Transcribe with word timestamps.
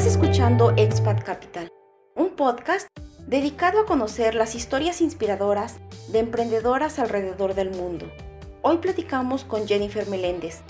Estás 0.00 0.14
escuchando 0.14 0.72
Expat 0.78 1.22
Capital, 1.22 1.68
un 2.16 2.30
podcast 2.30 2.88
dedicado 3.26 3.80
a 3.80 3.84
conocer 3.84 4.34
las 4.34 4.54
historias 4.54 5.02
inspiradoras 5.02 5.76
de 6.08 6.20
emprendedoras 6.20 6.98
alrededor 6.98 7.52
del 7.52 7.70
mundo. 7.70 8.10
Hoy 8.62 8.78
platicamos 8.78 9.44
con 9.44 9.68
Jennifer 9.68 10.08
Meléndez. 10.08 10.62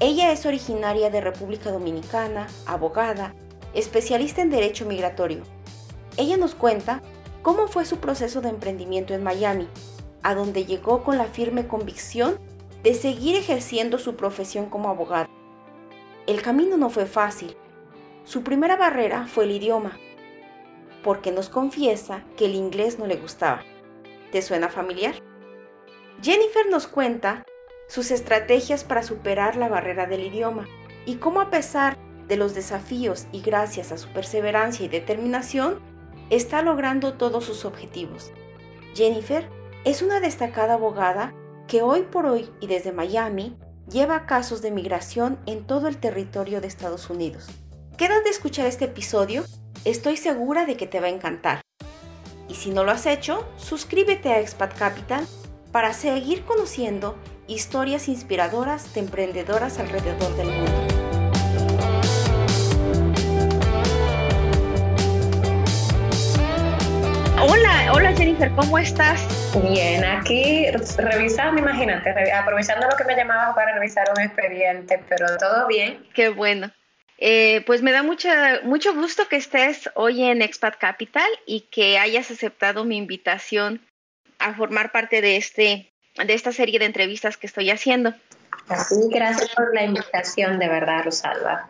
Ella 0.00 0.32
es 0.32 0.44
originaria 0.44 1.08
de 1.08 1.22
República 1.22 1.72
Dominicana, 1.72 2.46
abogada, 2.66 3.34
especialista 3.72 4.42
en 4.42 4.50
derecho 4.50 4.84
migratorio. 4.84 5.44
Ella 6.18 6.36
nos 6.36 6.54
cuenta 6.54 7.00
cómo 7.40 7.68
fue 7.68 7.86
su 7.86 8.00
proceso 8.00 8.42
de 8.42 8.50
emprendimiento 8.50 9.14
en 9.14 9.24
Miami, 9.24 9.66
a 10.22 10.34
donde 10.34 10.66
llegó 10.66 11.04
con 11.04 11.16
la 11.16 11.24
firme 11.24 11.66
convicción 11.66 12.38
de 12.82 12.92
seguir 12.92 13.34
ejerciendo 13.34 13.98
su 13.98 14.14
profesión 14.16 14.66
como 14.66 14.90
abogada. 14.90 15.30
El 16.26 16.42
camino 16.42 16.76
no 16.76 16.90
fue 16.90 17.06
fácil. 17.06 17.56
Su 18.24 18.42
primera 18.42 18.76
barrera 18.76 19.26
fue 19.26 19.44
el 19.44 19.50
idioma, 19.50 19.98
porque 21.02 21.30
nos 21.30 21.50
confiesa 21.50 22.24
que 22.38 22.46
el 22.46 22.54
inglés 22.54 22.98
no 22.98 23.06
le 23.06 23.16
gustaba. 23.16 23.62
¿Te 24.32 24.40
suena 24.40 24.70
familiar? 24.70 25.14
Jennifer 26.22 26.66
nos 26.70 26.86
cuenta 26.86 27.44
sus 27.86 28.10
estrategias 28.10 28.82
para 28.82 29.02
superar 29.02 29.56
la 29.56 29.68
barrera 29.68 30.06
del 30.06 30.22
idioma 30.22 30.66
y 31.04 31.16
cómo 31.16 31.42
a 31.42 31.50
pesar 31.50 31.98
de 32.26 32.38
los 32.38 32.54
desafíos 32.54 33.26
y 33.30 33.42
gracias 33.42 33.92
a 33.92 33.98
su 33.98 34.08
perseverancia 34.08 34.86
y 34.86 34.88
determinación, 34.88 35.80
está 36.30 36.62
logrando 36.62 37.14
todos 37.14 37.44
sus 37.44 37.66
objetivos. 37.66 38.32
Jennifer 38.94 39.50
es 39.84 40.00
una 40.00 40.20
destacada 40.20 40.74
abogada 40.74 41.34
que 41.68 41.82
hoy 41.82 42.02
por 42.02 42.24
hoy 42.24 42.50
y 42.60 42.68
desde 42.68 42.92
Miami 42.92 43.54
lleva 43.90 44.24
casos 44.24 44.62
de 44.62 44.70
migración 44.70 45.38
en 45.44 45.66
todo 45.66 45.88
el 45.88 45.98
territorio 45.98 46.62
de 46.62 46.68
Estados 46.68 47.10
Unidos. 47.10 47.48
Quédate 47.96 48.26
a 48.26 48.32
escuchar 48.32 48.66
este 48.66 48.86
episodio, 48.86 49.44
estoy 49.84 50.16
segura 50.16 50.66
de 50.66 50.76
que 50.76 50.88
te 50.88 50.98
va 50.98 51.06
a 51.06 51.10
encantar. 51.10 51.60
Y 52.48 52.56
si 52.56 52.70
no 52.70 52.82
lo 52.82 52.90
has 52.90 53.06
hecho, 53.06 53.48
suscríbete 53.56 54.32
a 54.32 54.40
Expat 54.40 54.76
Capital 54.76 55.24
para 55.70 55.92
seguir 55.92 56.42
conociendo 56.44 57.16
historias 57.46 58.08
inspiradoras 58.08 58.92
de 58.94 59.00
emprendedoras 59.00 59.78
alrededor 59.78 60.36
del 60.36 60.48
mundo. 60.48 60.72
Hola, 67.48 67.92
hola 67.92 68.12
Jennifer, 68.16 68.50
¿cómo 68.56 68.76
estás? 68.76 69.24
Bien, 69.70 70.04
aquí 70.04 70.66
revisando, 70.96 71.60
imagínate, 71.60 72.32
aprovechando 72.32 72.88
lo 72.88 72.96
que 72.96 73.04
me 73.04 73.14
llamaba 73.14 73.54
para 73.54 73.72
revisar 73.74 74.08
un 74.16 74.20
expediente, 74.20 75.00
pero 75.08 75.26
todo 75.38 75.68
bien. 75.68 76.04
Qué 76.12 76.30
bueno. 76.30 76.72
Eh, 77.18 77.62
pues 77.66 77.82
me 77.82 77.92
da 77.92 78.02
mucha, 78.02 78.60
mucho 78.62 78.94
gusto 78.94 79.28
que 79.28 79.36
estés 79.36 79.88
hoy 79.94 80.24
en 80.24 80.42
Expat 80.42 80.76
Capital 80.78 81.30
y 81.46 81.60
que 81.60 81.98
hayas 81.98 82.30
aceptado 82.30 82.84
mi 82.84 82.96
invitación 82.96 83.80
a 84.38 84.54
formar 84.54 84.92
parte 84.92 85.20
de, 85.20 85.36
este, 85.36 85.92
de 86.16 86.34
esta 86.34 86.52
serie 86.52 86.78
de 86.78 86.86
entrevistas 86.86 87.36
que 87.36 87.46
estoy 87.46 87.70
haciendo. 87.70 88.14
Así, 88.68 88.96
gracias 89.10 89.50
por 89.54 89.74
la 89.74 89.84
invitación, 89.84 90.58
de 90.58 90.68
verdad, 90.68 91.04
Rosalba. 91.04 91.68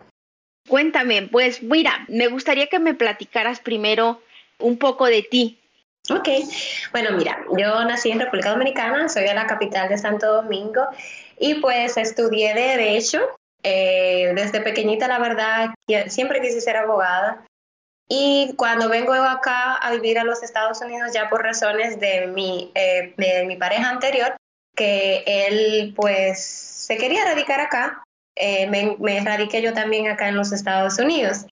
Cuéntame, 0.68 1.28
pues 1.30 1.62
mira, 1.62 2.04
me 2.08 2.28
gustaría 2.28 2.68
que 2.68 2.78
me 2.78 2.94
platicaras 2.94 3.60
primero 3.60 4.22
un 4.58 4.78
poco 4.78 5.06
de 5.06 5.22
ti. 5.22 5.60
Ok, 6.10 6.28
bueno, 6.92 7.12
mira, 7.12 7.44
yo 7.56 7.84
nací 7.84 8.10
en 8.10 8.20
República 8.20 8.50
Dominicana, 8.50 9.08
soy 9.08 9.24
de 9.24 9.34
la 9.34 9.46
capital 9.46 9.88
de 9.88 9.98
Santo 9.98 10.32
Domingo 10.34 10.86
y 11.38 11.54
pues 11.56 11.96
estudié 11.96 12.54
Derecho. 12.54 13.20
Eh, 13.64 14.32
desde 14.34 14.60
pequeñita, 14.60 15.08
la 15.08 15.18
verdad, 15.18 15.70
siempre 16.06 16.40
quise 16.40 16.60
ser 16.60 16.76
abogada. 16.76 17.44
Y 18.08 18.54
cuando 18.56 18.88
vengo 18.88 19.14
acá 19.14 19.74
a 19.74 19.90
vivir 19.92 20.18
a 20.18 20.24
los 20.24 20.42
Estados 20.42 20.80
Unidos, 20.82 21.12
ya 21.12 21.30
por 21.30 21.42
razones 21.42 21.98
de 21.98 22.26
mi, 22.26 22.70
eh, 22.74 23.14
de 23.16 23.44
mi 23.46 23.56
pareja 23.56 23.88
anterior, 23.88 24.36
que 24.76 25.24
él 25.26 25.94
pues 25.96 26.40
se 26.40 26.98
quería 26.98 27.24
radicar 27.24 27.60
acá, 27.60 28.04
eh, 28.36 28.66
me, 28.66 28.96
me 28.98 29.20
radiqué 29.20 29.62
yo 29.62 29.72
también 29.72 30.08
acá 30.08 30.28
en 30.28 30.36
los 30.36 30.52
Estados 30.52 30.98
Unidos. 30.98 31.46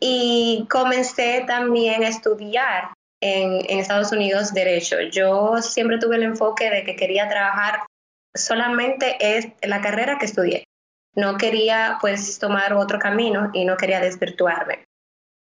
Y 0.00 0.66
comencé 0.68 1.44
también 1.46 2.02
a 2.02 2.08
estudiar 2.08 2.90
en, 3.24 3.78
Estados 3.78 4.12
Unidos 4.12 4.52
derecho. 4.52 5.00
Yo 5.00 5.62
siempre 5.62 5.98
tuve 5.98 6.16
el 6.16 6.24
enfoque 6.24 6.70
de 6.70 6.84
que 6.84 6.96
quería 6.96 7.28
trabajar 7.28 7.86
solamente 8.34 9.16
es 9.20 9.48
la 9.62 9.80
carrera 9.80 10.18
que 10.18 10.26
estudié. 10.26 10.64
No 11.14 11.36
quería 11.36 11.98
pues 12.00 12.38
tomar 12.38 12.72
otro 12.74 12.98
camino 12.98 13.50
y 13.52 13.64
no 13.64 13.76
quería 13.76 14.00
desvirtuarme. 14.00 14.84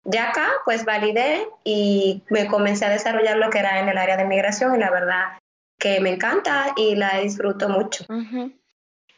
Ya 0.04 0.30
acá 0.30 0.50
pues 0.64 0.84
validé 0.84 1.46
y 1.62 2.22
me 2.30 2.46
comencé 2.46 2.86
a 2.86 2.90
desarrollar 2.90 3.36
lo 3.36 3.50
que 3.50 3.58
era 3.58 3.80
en 3.80 3.88
el 3.88 3.98
área 3.98 4.16
de 4.16 4.24
migración 4.24 4.74
y 4.74 4.78
la 4.78 4.90
verdad 4.90 5.38
que 5.78 6.00
me 6.00 6.10
encanta 6.10 6.72
y 6.76 6.94
la 6.96 7.18
disfruto 7.20 7.68
mucho. 7.68 8.04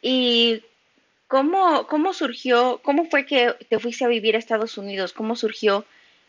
¿Y 0.01 0.63
cómo, 1.27 1.87
cómo 1.87 2.13
surgió, 2.13 2.81
cómo 2.83 3.05
fue 3.05 3.25
que 3.25 3.53
te 3.69 3.79
fuiste 3.79 4.05
a 4.05 4.09
vivir 4.09 4.35
a 4.35 4.39
Estados 4.39 4.77
Unidos? 4.77 5.13
¿Cómo 5.13 5.35
surgió 5.35 5.85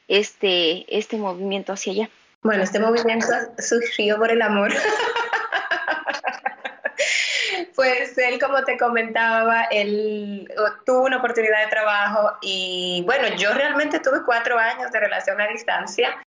este, 0.09 0.85
este 0.97 1.17
movimiento 1.17 1.73
hacia 1.73 1.93
allá? 1.93 2.11
Bueno, 2.43 2.63
este 2.63 2.79
movimiento 2.79 3.27
surgió 3.59 4.19
por 4.19 4.31
el 4.31 4.43
amor. 4.43 4.73
pues 7.75 8.17
él, 8.19 8.39
como 8.41 8.65
te 8.65 8.77
comentaba, 8.77 9.65
él 9.65 10.53
tuvo 10.85 11.03
una 11.03 11.19
oportunidad 11.19 11.65
de 11.65 11.71
trabajo 11.71 12.39
y 12.43 13.03
bueno, 13.07 13.29
yo 13.37 13.53
realmente 13.53 14.01
tuve 14.01 14.25
cuatro 14.25 14.59
años 14.59 14.91
de 14.93 15.01
relación 15.01 15.41
a 15.41 15.49
distancia 15.49 16.19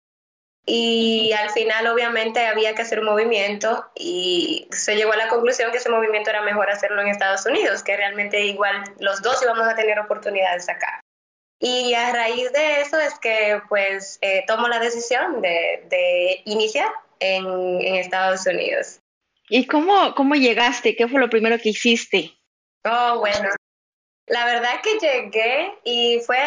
y 0.68 1.32
al 1.32 1.50
final 1.50 1.86
obviamente 1.86 2.44
había 2.44 2.74
que 2.74 2.82
hacer 2.82 2.98
un 2.98 3.06
movimiento 3.06 3.88
y 3.94 4.66
se 4.72 4.96
llegó 4.96 5.12
a 5.12 5.16
la 5.16 5.28
conclusión 5.28 5.70
que 5.70 5.78
ese 5.78 5.90
movimiento 5.90 6.30
era 6.30 6.42
mejor 6.42 6.68
hacerlo 6.70 7.00
en 7.02 7.08
Estados 7.08 7.46
Unidos, 7.46 7.84
que 7.84 7.96
realmente 7.96 8.40
igual 8.44 8.82
los 8.98 9.22
dos 9.22 9.40
íbamos 9.42 9.68
a 9.68 9.76
tener 9.76 10.00
oportunidades 10.00 10.68
acá. 10.68 11.00
Y 11.60 11.94
a 11.94 12.12
raíz 12.12 12.52
de 12.52 12.80
eso 12.80 12.98
es 12.98 13.18
que 13.20 13.62
pues 13.68 14.18
eh, 14.20 14.44
tomo 14.48 14.66
la 14.66 14.80
decisión 14.80 15.40
de, 15.40 16.42
iniciar 16.44 16.90
en, 17.20 17.94
Estados 17.94 18.44
Unidos. 18.46 18.98
¿Y 19.48 19.66
cómo, 19.66 20.14
cómo 20.14 20.34
llegaste? 20.34 20.96
¿Qué 20.96 21.08
fue 21.08 21.20
lo 21.20 21.30
primero 21.30 21.58
que 21.58 21.70
hiciste? 21.70 22.32
Oh, 22.84 23.18
bueno. 23.18 23.50
La 24.26 24.44
verdad 24.44 24.80
que 24.82 24.98
llegué 24.98 25.78
y 25.84 26.20
fue 26.26 26.38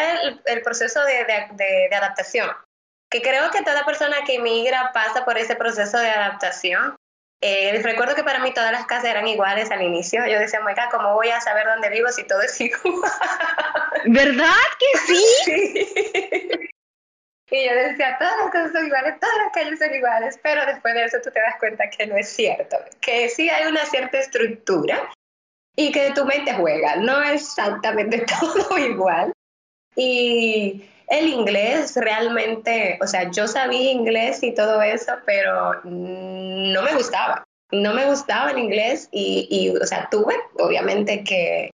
el, 0.46 0.62
proceso 0.62 1.00
de, 1.04 1.24
de, 1.52 1.96
adaptación, 1.96 2.50
que 3.10 3.22
creo 3.22 3.50
que 3.50 3.62
toda 3.62 3.86
persona 3.86 4.18
que 4.26 4.34
emigra 4.34 4.90
pasa 4.92 5.24
por 5.24 5.38
ese 5.38 5.56
proceso 5.56 5.98
de 5.98 6.10
adaptación. 6.10 6.96
Eh, 7.42 7.80
recuerdo 7.82 8.14
que 8.14 8.22
para 8.22 8.40
mí 8.40 8.52
todas 8.52 8.70
las 8.70 8.84
casas 8.84 9.06
eran 9.06 9.26
iguales 9.26 9.70
al 9.70 9.80
inicio. 9.80 10.26
Yo 10.26 10.38
decía, 10.38 10.60
Moica, 10.60 10.90
¿cómo 10.90 11.14
voy 11.14 11.30
a 11.30 11.40
saber 11.40 11.66
dónde 11.66 11.88
vivo 11.88 12.08
si 12.10 12.24
todo 12.24 12.42
es 12.42 12.60
igual? 12.60 13.10
¿Verdad 14.04 14.54
que 14.78 14.98
sí? 14.98 15.24
sí? 15.46 16.69
Y 17.50 17.66
yo 17.66 17.74
decía, 17.74 18.16
todas 18.18 18.34
las 18.38 18.50
cosas 18.52 18.72
son 18.72 18.86
iguales, 18.86 19.18
todas 19.18 19.36
las 19.38 19.52
calles 19.52 19.78
son 19.78 19.94
iguales, 19.94 20.38
pero 20.42 20.64
después 20.66 20.94
de 20.94 21.04
eso 21.04 21.18
tú 21.22 21.30
te 21.30 21.40
das 21.40 21.56
cuenta 21.58 21.90
que 21.90 22.06
no 22.06 22.16
es 22.16 22.28
cierto, 22.28 22.76
que 23.00 23.28
sí 23.28 23.50
hay 23.50 23.66
una 23.66 23.84
cierta 23.84 24.18
estructura 24.18 25.10
y 25.76 25.90
que 25.90 26.12
tu 26.12 26.24
mente 26.24 26.54
juega, 26.54 26.96
no 26.96 27.20
es 27.22 27.42
exactamente 27.42 28.24
todo 28.40 28.78
igual. 28.78 29.32
Y 29.96 30.88
el 31.08 31.26
inglés 31.26 31.96
realmente, 31.96 32.98
o 33.02 33.06
sea, 33.06 33.30
yo 33.30 33.48
sabía 33.48 33.90
inglés 33.90 34.42
y 34.42 34.54
todo 34.54 34.80
eso, 34.80 35.12
pero 35.26 35.80
no 35.84 36.82
me 36.82 36.94
gustaba. 36.94 37.44
No 37.72 37.94
me 37.94 38.06
gustaba 38.06 38.50
el 38.50 38.58
inglés 38.58 39.08
y, 39.10 39.48
y 39.50 39.76
o 39.76 39.86
sea, 39.86 40.08
tuve 40.10 40.34
obviamente 40.58 41.24
que, 41.24 41.70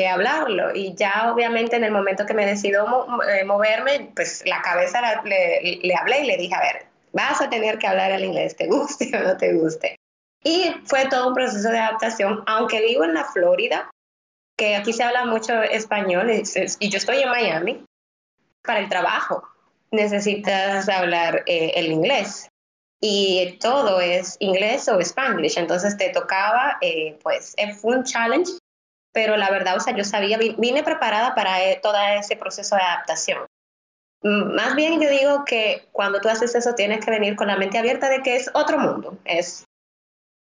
que, 0.00 0.08
hablarlo. 0.08 0.74
Y 0.74 0.94
ya 0.94 1.32
obviamente 1.32 1.76
en 1.76 1.84
el 1.84 1.92
momento 1.92 2.26
que 2.26 2.34
me 2.34 2.46
decido 2.46 3.06
eh, 3.28 3.44
moverme, 3.44 4.10
pues 4.14 4.42
la 4.46 4.62
cabeza 4.62 5.22
le, 5.24 5.80
le 5.82 5.94
hablé 5.94 6.20
y 6.20 6.26
le 6.26 6.36
dije, 6.36 6.54
a 6.54 6.60
ver, 6.60 6.86
vas 7.12 7.40
a 7.40 7.50
tener 7.50 7.78
que 7.78 7.86
hablar 7.86 8.10
el 8.10 8.24
inglés, 8.24 8.56
te 8.56 8.66
guste 8.66 9.10
o 9.16 9.22
no 9.22 9.36
te 9.36 9.52
guste. 9.54 9.96
Y 10.42 10.74
fue 10.84 11.06
todo 11.06 11.28
un 11.28 11.34
proceso 11.34 11.70
de 11.70 11.78
adaptación, 11.78 12.42
aunque 12.46 12.80
vivo 12.80 13.04
en 13.04 13.14
la 13.14 13.24
Florida, 13.24 13.90
que 14.56 14.76
aquí 14.76 14.92
se 14.92 15.02
habla 15.02 15.24
mucho 15.26 15.62
español 15.62 16.30
y 16.30 16.88
yo 16.88 16.96
estoy 16.98 17.22
en 17.22 17.28
Miami, 17.28 17.84
para 18.62 18.80
el 18.80 18.88
trabajo 18.88 19.42
necesitas 19.90 20.88
hablar 20.88 21.42
eh, 21.46 21.72
el 21.74 21.90
inglés 21.90 22.48
y 23.00 23.58
todo 23.60 24.00
es 24.00 24.36
inglés 24.40 24.88
o 24.88 25.00
spanglish, 25.00 25.58
entonces 25.58 25.96
te 25.96 26.10
tocaba, 26.10 26.76
eh, 26.80 27.18
pues 27.22 27.54
eh, 27.56 27.72
fue 27.72 27.96
un 27.96 28.04
challenge, 28.04 28.52
pero 29.12 29.36
la 29.36 29.50
verdad, 29.50 29.76
o 29.76 29.80
sea, 29.80 29.94
yo 29.96 30.04
sabía, 30.04 30.38
vine 30.38 30.82
preparada 30.82 31.34
para 31.34 31.58
todo 31.80 31.96
ese 32.18 32.36
proceso 32.36 32.76
de 32.76 32.82
adaptación. 32.82 33.46
Más 34.22 34.74
bien 34.74 35.00
yo 35.00 35.08
digo 35.08 35.44
que 35.44 35.88
cuando 35.92 36.20
tú 36.20 36.28
haces 36.28 36.54
eso 36.54 36.74
tienes 36.74 37.04
que 37.04 37.10
venir 37.10 37.36
con 37.36 37.46
la 37.46 37.56
mente 37.56 37.78
abierta 37.78 38.08
de 38.08 38.22
que 38.22 38.36
es 38.36 38.50
otro 38.52 38.78
mundo, 38.78 39.16
es, 39.24 39.64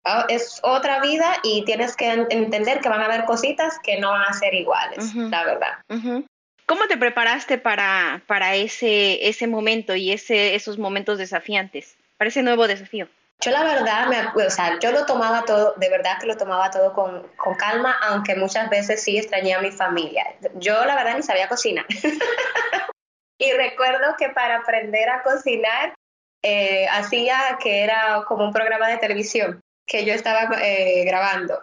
ah, 0.04 0.26
es 0.28 0.60
otra 0.62 1.00
vida 1.00 1.38
y 1.44 1.64
tienes 1.64 1.96
que 1.96 2.12
entender 2.12 2.82
que 2.82 2.90
van 2.90 3.02
a 3.02 3.06
haber 3.06 3.24
cositas 3.24 3.80
que 3.82 3.98
no 4.00 4.12
van 4.12 4.24
a 4.24 4.34
ser 4.34 4.54
iguales, 4.54 5.16
la 5.16 5.46
verdad. 5.46 6.26
¿Cómo 6.66 6.88
te 6.88 6.98
preparaste 6.98 7.58
para, 7.58 8.22
para 8.28 8.56
ese, 8.56 9.28
ese 9.28 9.48
momento 9.48 9.96
y 9.96 10.12
ese, 10.12 10.56
esos 10.56 10.78
momentos 10.78 11.18
desafiantes, 11.18 11.96
para 12.18 12.28
ese 12.28 12.44
nuevo 12.44 12.68
desafío? 12.68 13.08
Yo 13.44 13.50
la 13.50 13.64
verdad, 13.64 14.08
me, 14.08 14.46
o 14.46 14.50
sea, 14.52 14.78
yo 14.80 14.92
lo 14.92 15.06
tomaba 15.08 15.44
todo, 15.46 15.74
de 15.76 15.90
verdad 15.90 16.20
que 16.20 16.28
lo 16.28 16.38
tomaba 16.38 16.70
todo 16.70 16.94
con, 16.94 17.28
con, 17.38 17.56
calma, 17.56 17.98
aunque 18.04 18.36
muchas 18.36 18.70
veces 18.70 19.02
sí 19.02 19.18
extrañé 19.18 19.56
a 19.56 19.62
mi 19.62 19.72
familia. 19.72 20.36
Yo 20.56 20.86
la 20.86 20.96
verdad 20.96 21.16
ni 21.16 21.24
sabía 21.24 21.48
cocinar. 21.48 21.86
y 23.40 23.52
recuerdo 23.54 24.16
que 24.18 24.30
para 24.30 24.58
aprender 24.58 25.10
a 25.10 25.24
cocinar, 25.24 25.96
eh, 26.44 26.88
hacía 26.90 27.58
que 27.60 27.84
era 27.84 28.24
como 28.28 28.46
un 28.46 28.54
programa 28.54 28.88
de 28.88 28.98
televisión 28.98 29.60
que 29.88 30.06
yo 30.06 30.14
estaba 30.14 30.50
eh, 30.62 31.04
grabando 31.06 31.62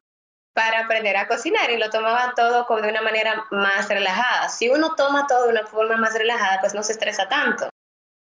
para 0.54 0.80
aprender 0.80 1.16
a 1.16 1.28
cocinar 1.28 1.70
y 1.70 1.76
lo 1.76 1.90
tomaba 1.90 2.32
todo 2.34 2.66
como 2.66 2.80
de 2.80 2.88
una 2.88 3.02
manera 3.02 3.44
más 3.52 3.88
relajada. 3.88 4.48
Si 4.48 4.68
uno 4.68 4.96
toma 4.96 5.28
todo 5.28 5.44
de 5.44 5.50
una 5.50 5.66
forma 5.66 5.96
más 5.96 6.14
relajada, 6.14 6.58
pues 6.60 6.74
no 6.74 6.82
se 6.82 6.92
estresa 6.92 7.28
tanto. 7.28 7.68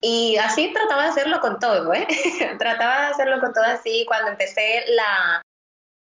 Y 0.02 0.38
así 0.38 0.72
trataba 0.74 1.04
de 1.04 1.10
hacerlo 1.10 1.42
con 1.42 1.60
todo, 1.60 1.94
¿eh? 1.94 2.08
trataba 2.60 3.02
de 3.02 3.08
hacerlo 3.08 3.40
con 3.40 3.54
todo 3.54 3.66
así. 3.66 4.06
Cuando 4.08 4.32
empecé 4.32 4.86
la, 4.88 5.42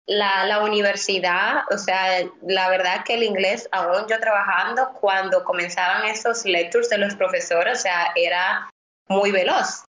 la, 0.05 0.45
la, 0.45 0.63
universidad, 0.63 1.63
o 1.71 1.77
sea, 1.77 2.23
la 2.45 2.69
verdad 2.69 3.05
que 3.05 3.13
el 3.13 3.23
inglés, 3.23 3.69
aún 3.71 4.05
yo 4.09 4.19
trabajando, 4.19 4.91
cuando 4.99 5.45
comenzaban 5.45 6.05
esos 6.05 6.43
lectures 6.45 6.89
de 6.89 6.97
los 6.97 7.15
profesores, 7.15 7.79
o 7.79 7.81
sea, 7.83 8.11
era 8.15 8.69
muy 9.07 9.31
veloz. 9.31 9.85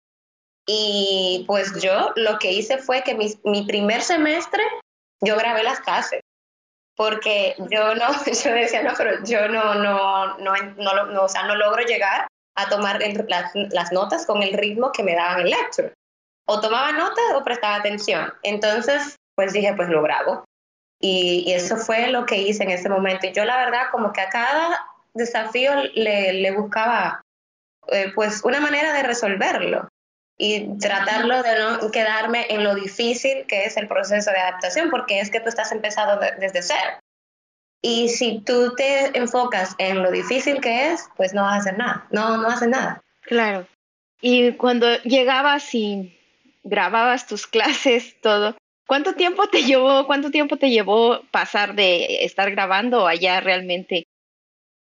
Y 0.66 1.44
pues 1.48 1.82
yo 1.82 2.12
lo 2.16 2.40
que 2.40 2.52
hice 2.52 2.78
fue 2.78 3.04
que 3.04 3.16
mi, 3.16 3.34
mi 3.44 3.64
primer 3.64 4.02
semestre 4.02 4.64
yo 5.22 5.38
grabé 5.38 5.64
las 5.64 5.80
clases, 5.80 6.22
porque 6.96 7.56
yo 7.70 7.96
no, 7.96 8.12
yo 8.26 8.52
decía, 8.54 8.84
no, 8.84 8.94
pero 8.98 9.24
yo 9.24 9.48
no, 9.48 9.76
no, 9.76 10.38
no, 10.40 10.56
no, 10.78 11.06
no 11.06 11.24
o 11.24 11.30
sea, 11.30 11.44
no 11.44 11.56
logro 11.56 11.84
llegar 11.84 12.28
a 12.56 12.70
tomar 12.70 13.02
las, 13.28 13.52
las, 13.54 13.92
notas 13.92 14.26
con 14.26 14.44
el 14.44 14.54
ritmo 14.54 14.92
que 14.92 15.04
me 15.04 15.16
daban 15.16 15.42
el 15.42 15.50
lecture. 15.50 15.94
O 16.46 16.60
tomaba 16.60 16.92
notas 16.92 17.24
o 17.36 17.44
prestaba 17.44 17.76
atención. 17.76 18.34
Entonces, 18.44 19.16
pues 19.36 19.54
dije, 19.54 19.74
pues 19.76 19.90
lo 19.90 20.02
grabo. 20.02 20.44
Y, 21.00 21.44
y, 21.48 21.54
eso 21.54 21.78
fue 21.78 22.08
lo 22.08 22.26
que 22.26 22.38
hice 22.38 22.64
en 22.64 22.72
ese 22.72 22.90
momento. 22.90 23.28
Y 23.28 23.34
yo 23.34 23.46
la 23.46 23.58
verdad 23.58 23.88
como 23.92 24.14
que 24.14 24.22
a 24.22 24.30
cada 24.30 24.80
desafío 25.14 25.72
le, 25.94 26.34
le 26.34 26.52
buscaba 26.52 27.22
eh, 27.88 28.12
pues 28.16 28.44
una 28.44 28.60
manera 28.60 28.94
de 28.94 29.04
resolverlo 29.04 29.90
y 30.38 30.78
tratarlo 30.80 31.44
de 31.44 31.60
no 31.60 31.92
quedarme 31.92 32.48
en 32.50 32.64
lo 32.64 32.76
difícil 32.76 33.46
que 33.48 33.66
es 33.66 33.78
el 33.78 33.88
proceso 33.88 34.32
de 34.32 34.38
adaptación, 34.38 34.90
porque 34.90 35.20
es 35.20 35.30
que 35.30 35.40
tú 35.40 35.50
estás 35.50 35.72
empezando 35.72 36.20
desde 36.40 36.62
cero. 36.62 36.98
Y 37.86 38.08
si 38.08 38.40
tú 38.40 38.74
te 38.76 39.16
enfocas 39.18 39.76
en 39.78 40.02
lo 40.02 40.10
difícil 40.10 40.62
que 40.62 40.92
es, 40.92 41.10
pues 41.18 41.34
no 41.34 41.44
vas 41.44 41.54
a 41.54 41.58
hacer 41.58 41.78
nada, 41.78 42.08
no, 42.12 42.38
no 42.38 42.48
haces 42.48 42.70
nada. 42.70 43.04
Claro. 43.22 43.68
Y 44.22 44.54
cuando 44.54 44.88
llegabas 45.04 45.76
y 45.76 46.18
grababas 46.64 47.28
tus 47.28 47.46
clases, 47.56 48.20
todo, 48.22 48.56
¿cuánto 48.88 49.16
tiempo 49.16 49.48
te 49.48 49.64
llevó, 49.64 50.08
cuánto 50.08 50.32
tiempo 50.32 50.56
te 50.58 50.70
llevó 50.70 51.22
pasar 51.30 51.76
de 51.76 52.24
estar 52.24 52.50
grabando 52.52 53.06
a 53.06 53.16
ya 53.16 53.42
realmente 53.42 54.08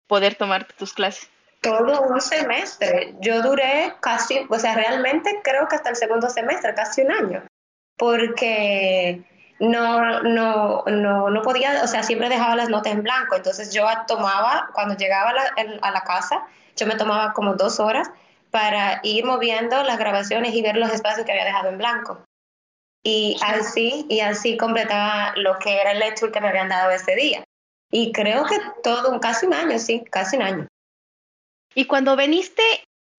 poder 0.08 0.36
tomar 0.36 0.66
tus 0.66 0.94
clases? 0.94 1.30
todo 1.62 2.02
un 2.04 2.22
semestre. 2.22 3.16
Yo 3.20 3.42
duré 3.42 3.96
casi, 4.00 4.46
o 4.48 4.60
sea, 4.60 4.76
realmente 4.76 5.42
creo 5.44 5.68
que 5.68 5.76
hasta 5.76 5.90
el 5.90 5.96
segundo 5.96 6.30
semestre, 6.30 6.74
casi 6.74 7.02
un 7.02 7.12
año, 7.12 7.48
porque 7.98 9.24
no, 9.60 10.22
no, 10.24 10.84
no, 10.86 11.30
no 11.30 11.42
podía, 11.42 11.84
o 11.84 11.88
sea, 11.88 12.04
siempre 12.04 12.30
dejaba 12.30 12.56
las 12.56 12.70
notas 12.70 12.94
en 12.94 13.04
blanco. 13.04 13.36
Entonces 13.36 13.74
yo 13.74 13.86
tomaba, 14.08 14.70
cuando 14.74 14.96
llegaba 14.96 15.32
a 15.32 15.34
la, 15.34 15.80
a 15.82 15.92
la 15.92 16.02
casa, 16.02 16.46
yo 16.76 16.86
me 16.88 16.96
tomaba 16.96 17.34
como 17.34 17.56
dos 17.56 17.80
horas 17.80 18.10
para 18.52 19.00
ir 19.04 19.26
moviendo 19.26 19.84
las 19.84 19.98
grabaciones 19.98 20.54
y 20.54 20.62
ver 20.62 20.78
los 20.78 20.92
espacios 20.92 21.26
que 21.26 21.32
había 21.32 21.46
dejado 21.46 21.70
en 21.70 21.78
blanco. 21.78 22.24
Y 23.04 23.38
así, 23.42 24.06
y 24.10 24.20
así 24.20 24.58
completaba 24.58 25.34
lo 25.38 25.58
que 25.60 25.80
era 25.80 25.92
el 25.92 26.00
lecture 26.00 26.32
que 26.32 26.42
me 26.42 26.50
habían 26.50 26.70
dado 26.70 26.92
ese 26.92 27.16
día. 27.16 27.44
Y 27.92 28.12
creo 28.12 28.46
que 28.46 28.60
todo, 28.84 29.20
casi 29.20 29.46
un 29.46 29.54
año, 29.54 29.80
sí, 29.80 30.04
casi 30.10 30.36
un 30.36 30.42
año. 30.44 30.68
Y 31.74 31.86
cuando 31.86 32.16
veniste, 32.16 32.64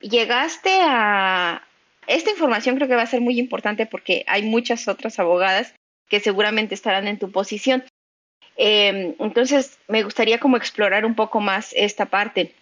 llegaste 0.01 0.81
a... 0.83 1.63
Esta 2.07 2.31
información 2.31 2.77
creo 2.77 2.89
que 2.89 2.97
va 2.97 3.03
a 3.03 3.07
ser 3.07 3.21
muy 3.21 3.39
importante 3.39 3.87
porque 3.87 4.25
hay 4.29 4.43
muchas 4.43 4.89
otras 4.89 5.19
abogadas 5.19 5.75
que 6.09 6.21
seguramente 6.21 6.75
estarán 6.75 7.07
en 7.07 7.19
tu 7.19 7.31
posición. 7.31 7.85
Em, 8.57 9.15
entonces, 9.21 9.79
me 9.87 10.03
gustaría 10.03 10.41
como 10.41 10.57
explorar 10.57 11.05
un 11.05 11.15
poco 11.15 11.41
más 11.41 11.73
esta 11.75 12.07
parte. 12.07 12.55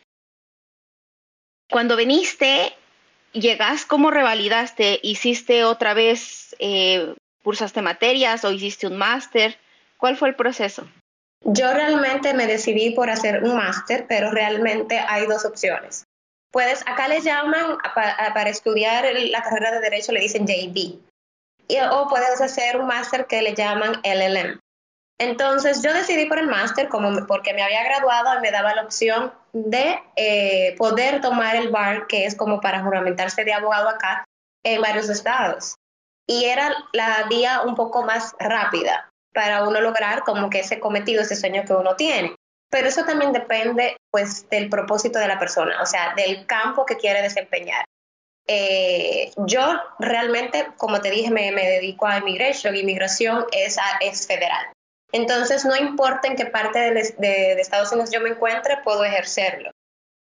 Cuando 1.71 1.97
viniste, 1.97 2.75
llegas, 3.33 3.87
¿cómo 3.87 4.11
revalidaste? 4.11 5.01
¿Hiciste 5.03 5.65
otra 5.65 5.95
vez, 5.95 6.55
eh, 6.59 7.15
cursaste 7.43 7.83
materias 7.83 8.45
o 8.45 8.53
hiciste 8.53 8.87
un 8.87 8.97
máster? 8.97 9.57
¿Cuál 9.97 10.17
fue 10.17 10.29
el 10.29 10.35
proceso? 10.37 10.87
Yo 11.45 11.73
realmente 11.73 12.35
me 12.35 12.47
decidí 12.47 12.91
por 12.91 13.09
hacer 13.09 13.43
un 13.45 13.57
máster, 13.57 14.07
pero 14.09 14.31
realmente 14.31 14.99
hay 14.99 15.27
dos 15.27 15.45
opciones. 15.45 16.05
Puedes, 16.51 16.83
acá 16.87 17.09
le 17.09 17.21
llaman, 17.21 17.79
para 17.95 18.51
estudiar 18.51 19.07
la 19.15 19.43
carrera 19.43 19.73
de 19.73 19.81
Derecho 19.81 20.13
le 20.13 20.21
dicen 20.21 20.47
JD, 20.47 20.99
y, 21.69 21.79
o 21.81 22.09
puedes 22.09 22.41
hacer 22.41 22.77
un 22.77 22.87
máster 22.87 23.27
que 23.27 23.43
le 23.43 23.55
llaman 23.55 24.01
LLM. 24.05 24.61
Entonces 25.19 25.83
yo 25.83 25.95
decidí 25.95 26.27
por 26.27 26.39
el 26.39 26.47
máster 26.47 26.89
como 26.89 27.27
porque 27.27 27.55
me 27.55 27.63
había 27.63 27.83
graduado 27.85 28.39
y 28.39 28.43
me 28.43 28.51
daba 28.51 28.75
la 28.75 28.83
opción 28.83 29.33
de 29.53 29.99
eh, 30.17 30.75
poder 30.77 31.23
tomar 31.23 31.57
el 31.57 31.71
bar, 31.71 32.07
que 32.07 32.27
es 32.27 32.35
como 32.35 32.61
para 32.61 32.83
juramentarse 32.83 33.45
de 33.45 33.55
abogado 33.55 33.89
acá 33.89 34.27
en 34.63 34.83
varios 34.83 35.09
estados. 35.09 35.77
Y 36.29 36.45
era 36.45 36.75
la 36.93 37.27
vía 37.31 37.63
un 37.63 37.75
poco 37.75 38.03
más 38.03 38.35
rápida 38.39 39.09
para 39.33 39.67
uno 39.67 39.81
lograr 39.81 40.23
como 40.23 40.51
que 40.51 40.61
ese 40.61 40.81
cometido, 40.81 41.23
ese 41.23 41.37
sueño 41.37 41.65
que 41.65 41.73
uno 41.73 41.97
tiene. 41.97 42.35
Pero 42.71 42.89
eso 42.89 43.05
también 43.05 43.33
depende 43.33 43.97
pues 44.11 44.49
del 44.51 44.69
propósito 44.69 45.19
de 45.19 45.29
la 45.29 45.39
persona, 45.39 45.81
o 45.81 45.87
sea, 45.87 46.15
del 46.15 46.47
campo 46.47 46.85
que 46.85 46.97
quiere 46.97 47.23
desempeñar. 47.23 47.85
Eh, 48.49 49.33
yo 49.37 49.61
realmente, 49.99 50.69
como 50.77 51.01
te 51.01 51.11
dije, 51.11 51.31
me, 51.31 51.51
dedico 51.53 52.07
a 52.07 52.19
inmigración. 52.19 52.77
Inmigración 52.77 53.47
es, 53.53 53.77
es 54.01 54.27
federal. 54.27 54.67
Entonces, 55.13 55.65
no 55.65 55.77
importa 55.77 56.29
en 56.29 56.37
qué 56.37 56.47
parte 56.47 56.79
de, 56.79 57.61
Estados 57.61 57.93
Unidos 57.93 58.11
yo 58.11 58.21
me 58.21 58.31
encuentre, 58.31 58.79
puedo 58.85 59.05
ejercerlo. 59.05 59.71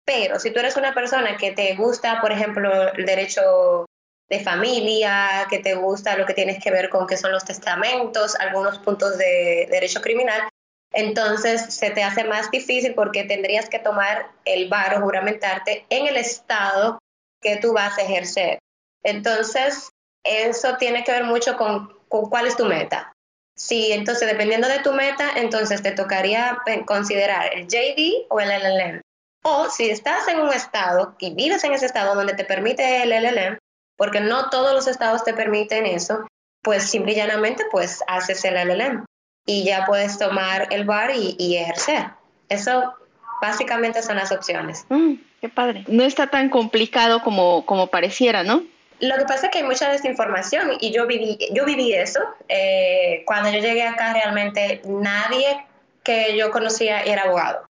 Pero 0.04 0.38
si 0.38 0.50
tú 0.50 0.60
eres 0.60 0.76
una 0.76 0.94
persona 0.94 1.36
que 1.36 1.52
te 1.52 1.74
gusta, 1.74 2.20
por 2.20 2.32
ejemplo, 2.32 2.92
el 2.92 3.06
derecho 3.06 3.86
de 4.28 4.40
familia, 4.40 5.46
que 5.48 5.58
te 5.58 5.74
gusta 5.74 6.16
lo 6.16 6.26
que 6.26 6.34
tienes 6.34 6.62
que 6.62 6.70
ver 6.70 6.88
con 6.88 7.06
qué 7.06 7.16
son 7.16 7.32
los 7.32 7.44
testamentos, 7.44 8.34
algunos 8.36 8.78
puntos 8.78 9.18
de 9.18 9.68
derecho 9.70 10.00
criminal, 10.00 10.48
entonces 10.92 11.74
se 11.74 11.90
te 11.90 12.02
hace 12.02 12.24
más 12.24 12.50
difícil 12.50 12.94
porque 12.94 13.24
tendrías 13.24 13.68
que 13.68 13.78
tomar 13.78 14.30
el 14.44 14.68
bar 14.68 15.00
juramentarte 15.00 15.86
en 15.90 16.06
el 16.06 16.16
estado 16.16 16.98
que 17.42 17.56
tú 17.56 17.72
vas 17.72 17.98
a 17.98 18.02
ejercer. 18.02 18.58
Entonces, 19.02 19.90
eso 20.24 20.76
tiene 20.78 21.04
que 21.04 21.12
ver 21.12 21.24
mucho 21.24 21.56
con, 21.56 21.92
cuál 22.08 22.46
es 22.46 22.56
tu 22.56 22.64
meta. 22.66 23.12
Sí, 23.54 23.92
entonces 23.92 24.28
dependiendo 24.28 24.68
de 24.68 24.80
tu 24.80 24.92
meta, 24.92 25.30
entonces 25.36 25.82
te 25.82 25.92
tocaría 25.92 26.58
considerar 26.86 27.50
el 27.54 27.66
JD 27.66 28.26
o 28.30 28.40
el 28.40 28.48
LLM. 28.48 29.00
O 29.44 29.68
si 29.68 29.90
estás 29.90 30.28
en 30.28 30.40
un 30.40 30.52
estado 30.52 31.16
y 31.18 31.34
vives 31.34 31.64
en 31.64 31.72
ese 31.72 31.86
estado 31.86 32.14
donde 32.14 32.34
te 32.34 32.44
permite 32.44 33.02
el 33.02 33.10
LLM, 33.10 33.58
porque 33.96 34.20
no 34.20 34.50
todos 34.50 34.72
los 34.72 34.86
estados 34.86 35.24
te 35.24 35.34
permiten 35.34 35.86
eso, 35.86 36.26
pues 36.62 36.88
simple 36.88 37.12
y 37.12 37.16
llanamente 37.16 37.64
pues 37.70 38.02
haces 38.06 38.44
el 38.44 38.54
LLM 38.54 39.04
y 39.44 39.64
ya 39.64 39.84
puedes 39.84 40.18
tomar 40.18 40.68
el 40.70 40.84
bar 40.84 41.10
y, 41.14 41.56
ejercer. 41.56 42.12
Eso 42.48 42.94
básicamente 43.42 44.02
son 44.02 44.16
las 44.16 44.30
opciones. 44.30 44.86
Mm, 44.88 45.14
qué 45.40 45.48
padre. 45.48 45.84
No 45.88 46.04
está 46.04 46.28
tan 46.28 46.48
complicado 46.48 47.22
como, 47.24 47.66
como 47.66 47.88
pareciera, 47.88 48.44
¿no? 48.44 48.62
Lo 49.00 49.16
que 49.18 49.24
pasa 49.24 49.46
es 49.46 49.52
que 49.52 49.58
hay 49.58 49.64
mucha 49.64 49.90
desinformación 49.90 50.78
y 50.78 50.92
yo 50.92 51.08
viví, 51.08 51.36
yo 51.52 51.64
viví 51.64 51.92
eso. 51.92 52.20
Eh, 52.48 53.24
cuando 53.26 53.50
yo 53.50 53.58
llegué 53.58 53.82
acá 53.82 54.12
realmente 54.12 54.80
nadie 54.84 55.66
que 56.04 56.36
yo 56.36 56.52
conocía 56.52 57.02
era 57.02 57.22
abogado. 57.22 57.66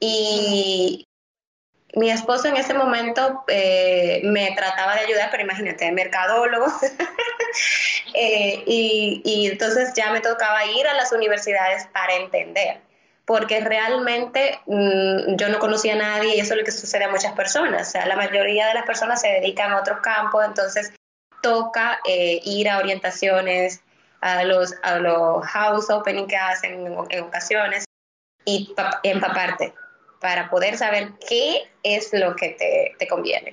Y 0.00 1.04
mi 1.94 2.10
esposo 2.10 2.48
en 2.48 2.56
ese 2.56 2.72
momento 2.72 3.44
eh, 3.48 4.22
me 4.24 4.52
trataba 4.52 4.94
de 4.94 5.00
ayudar, 5.00 5.28
pero 5.30 5.42
imagínate, 5.42 5.92
mercadólogo. 5.92 6.66
eh, 8.14 8.62
y, 8.66 9.20
y, 9.22 9.48
entonces 9.48 9.92
ya 9.94 10.12
me 10.12 10.22
tocaba 10.22 10.64
ir 10.64 10.86
a 10.86 10.94
las 10.94 11.12
universidades 11.12 11.86
para 11.92 12.14
entender, 12.14 12.80
porque 13.28 13.60
realmente 13.60 14.58
mmm, 14.64 15.36
yo 15.36 15.50
no 15.50 15.58
conocía 15.58 15.92
a 15.92 15.96
nadie 15.96 16.34
y 16.34 16.40
eso 16.40 16.54
es 16.54 16.60
lo 16.60 16.64
que 16.64 16.72
sucede 16.72 17.04
a 17.04 17.10
muchas 17.10 17.34
personas. 17.34 17.88
O 17.88 17.90
sea, 17.90 18.06
la 18.06 18.16
mayoría 18.16 18.68
de 18.68 18.72
las 18.72 18.86
personas 18.86 19.20
se 19.20 19.28
dedican 19.28 19.70
a 19.70 19.80
otros 19.80 20.00
campos, 20.00 20.46
entonces 20.46 20.94
toca 21.42 22.00
eh, 22.08 22.40
ir 22.42 22.70
a 22.70 22.78
orientaciones, 22.78 23.82
a 24.22 24.44
los, 24.44 24.72
a 24.82 24.98
los 24.98 25.44
house 25.44 25.90
opening 25.90 26.26
que 26.26 26.38
hacen 26.38 26.86
en, 26.86 26.96
en 27.10 27.24
ocasiones 27.24 27.84
y 28.46 28.74
empaparte 29.02 29.74
para 30.22 30.48
poder 30.48 30.78
saber 30.78 31.10
qué 31.28 31.70
es 31.82 32.08
lo 32.14 32.34
que 32.34 32.56
te, 32.58 32.96
te 32.98 33.06
conviene. 33.06 33.52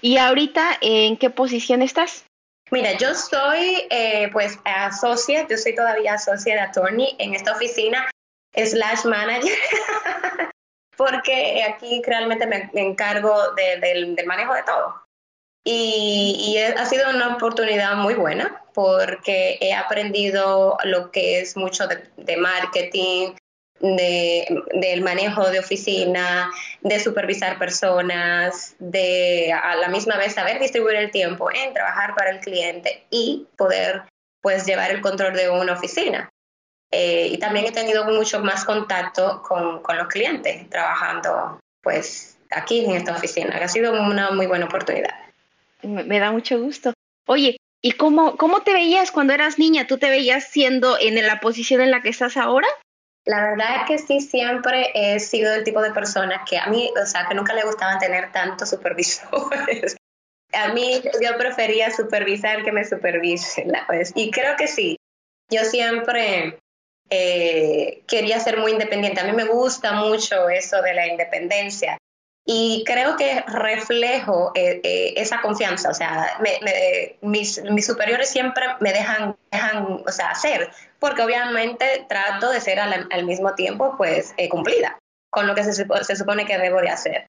¿Y 0.00 0.16
ahorita 0.16 0.78
en 0.80 1.18
qué 1.18 1.28
posición 1.28 1.82
estás? 1.82 2.24
Mira, 2.70 2.92
yo 2.92 3.14
soy 3.14 3.86
eh, 3.90 4.30
pues 4.32 4.58
associate, 4.64 5.48
yo 5.50 5.58
soy 5.58 5.74
todavía 5.74 6.14
associate 6.14 6.58
attorney 6.58 7.14
en 7.18 7.34
esta 7.34 7.52
oficina 7.52 8.08
slash 8.54 9.04
manager, 9.04 9.56
porque 10.96 11.64
aquí 11.64 12.02
realmente 12.06 12.46
me, 12.46 12.70
encargo 12.74 13.34
del, 13.54 14.16
manejo 14.26 14.54
de 14.54 14.62
todo. 14.62 15.02
Y, 15.64 16.58
ha 16.76 16.84
sido 16.86 17.10
una 17.10 17.36
oportunidad 17.36 17.94
muy 17.96 18.14
buena 18.14 18.62
porque 18.74 19.58
he 19.60 19.74
aprendido 19.74 20.76
lo 20.84 21.10
que 21.10 21.40
es 21.40 21.56
mucho 21.56 21.86
de 21.86 22.36
marketing, 22.36 23.34
de, 23.82 24.62
del 24.74 25.02
manejo 25.02 25.50
de 25.50 25.58
oficina, 25.58 26.50
de 26.80 27.00
supervisar 27.00 27.58
personas, 27.58 28.76
de 28.78 29.52
a 29.52 29.74
la 29.76 29.88
misma 29.88 30.16
vez 30.16 30.34
saber 30.34 30.60
distribuir 30.60 30.96
el 30.96 31.10
tiempo 31.10 31.50
en 31.52 31.74
trabajar 31.74 32.14
para 32.14 32.30
el 32.30 32.40
cliente 32.40 33.04
y 33.10 33.46
poder 33.56 34.04
pues 34.40 34.66
llevar 34.66 34.90
el 34.90 35.00
control 35.00 35.34
de 35.34 35.50
una 35.50 35.72
oficina. 35.72 36.30
Eh, 36.92 37.28
y 37.32 37.38
también 37.38 37.64
he 37.66 37.72
tenido 37.72 38.04
mucho 38.04 38.40
más 38.40 38.64
contacto 38.66 39.42
con, 39.42 39.80
con, 39.82 39.96
los 39.96 40.08
clientes 40.08 40.68
trabajando 40.68 41.58
pues 41.80 42.36
aquí 42.50 42.84
en 42.84 42.92
esta 42.92 43.12
oficina. 43.14 43.56
Ha 43.56 43.68
sido 43.68 43.92
una 43.92 44.30
muy 44.30 44.46
buena 44.46 44.66
oportunidad. 44.66 45.14
Me, 45.82 46.04
me 46.04 46.18
da 46.18 46.30
mucho 46.30 46.60
gusto. 46.60 46.92
Oye, 47.26 47.56
¿y 47.80 47.92
cómo, 47.92 48.36
cómo 48.36 48.60
te 48.60 48.74
veías 48.74 49.10
cuando 49.10 49.32
eras 49.32 49.58
niña? 49.58 49.86
¿Tú 49.86 49.96
te 49.96 50.10
veías 50.10 50.44
siendo 50.44 50.98
en 51.00 51.26
la 51.26 51.40
posición 51.40 51.80
en 51.80 51.90
la 51.90 52.02
que 52.02 52.10
estás 52.10 52.36
ahora? 52.36 52.68
La 53.24 53.40
verdad 53.40 53.76
es 53.76 53.86
que 53.86 53.98
sí, 53.98 54.20
siempre 54.20 54.90
he 54.94 55.20
sido 55.20 55.54
el 55.54 55.64
tipo 55.64 55.80
de 55.80 55.92
persona 55.92 56.44
que 56.48 56.58
a 56.58 56.66
mí, 56.66 56.92
o 57.00 57.06
sea, 57.06 57.26
que 57.26 57.34
nunca 57.34 57.54
le 57.54 57.62
gustaban 57.62 57.98
tener 58.00 58.32
tantos 58.32 58.68
supervisores. 58.68 59.96
a 60.52 60.72
mí 60.72 61.00
yo 61.22 61.38
prefería 61.38 61.90
supervisar 61.90 62.64
que 62.64 62.72
me 62.72 62.84
supervisen. 62.84 63.72
Pues. 63.86 64.12
Y 64.14 64.30
creo 64.30 64.56
que 64.56 64.66
sí, 64.66 64.96
yo 65.48 65.64
siempre 65.64 66.58
eh, 67.10 68.02
quería 68.06 68.40
ser 68.40 68.58
muy 68.58 68.72
independiente. 68.72 69.20
A 69.20 69.24
mí 69.24 69.32
me 69.32 69.44
gusta 69.44 69.92
mucho 69.92 70.48
eso 70.48 70.80
de 70.82 70.94
la 70.94 71.06
independencia. 71.06 71.98
Y 72.44 72.82
creo 72.84 73.16
que 73.16 73.44
reflejo 73.46 74.50
eh, 74.56 74.80
eh, 74.82 75.14
esa 75.16 75.40
confianza, 75.40 75.90
o 75.90 75.94
sea, 75.94 76.40
mis, 77.20 77.62
mis, 77.62 77.86
superiores 77.86 78.30
siempre 78.30 78.64
me 78.80 78.92
dejan, 78.92 79.36
dejan, 79.52 80.02
o 80.04 80.10
sea, 80.10 80.30
hacer, 80.30 80.72
porque 80.98 81.22
obviamente 81.22 82.04
trato 82.08 82.50
de 82.50 82.60
ser 82.60 82.80
al, 82.80 83.24
mismo 83.24 83.54
tiempo, 83.54 83.94
pues, 83.96 84.34
eh, 84.38 84.48
cumplida 84.48 84.98
con 85.30 85.46
lo 85.46 85.54
que 85.54 85.62
se, 85.62 85.72
se, 85.72 86.16
supone 86.16 86.44
que 86.44 86.58
debo 86.58 86.80
de 86.80 86.90
hacer. 86.90 87.26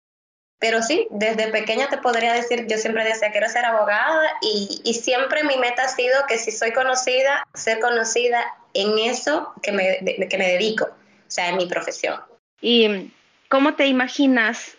Pero 0.59 0.81
sí, 0.81 1.07
desde 1.11 1.49
pequeña 1.49 1.89
te 1.89 1.99
podría 1.99 2.33
decir, 2.33 2.65
yo 2.67 2.77
siempre 2.77 3.03
decía, 3.03 3.31
quiero 3.31 3.47
ser 3.49 3.65
abogada 3.65 4.27
y, 4.41 4.81
y 4.83 4.95
siempre 4.95 5.43
mi 5.43 5.57
meta 5.57 5.83
ha 5.83 5.89
sido 5.89 6.25
que 6.27 6.39
si 6.39 6.51
soy 6.51 6.71
conocida, 6.73 7.45
ser 7.53 7.79
conocida 7.79 8.43
en 8.73 8.97
eso 8.99 9.53
que 9.61 9.71
me, 9.71 9.99
que 10.27 10.37
me 10.37 10.47
dedico, 10.47 10.85
o 10.85 11.31
sea, 11.31 11.49
en 11.49 11.57
mi 11.57 11.65
profesión. 11.65 12.19
¿Y 12.61 13.11
cómo 13.49 13.75
te 13.75 13.87
imaginas 13.87 14.77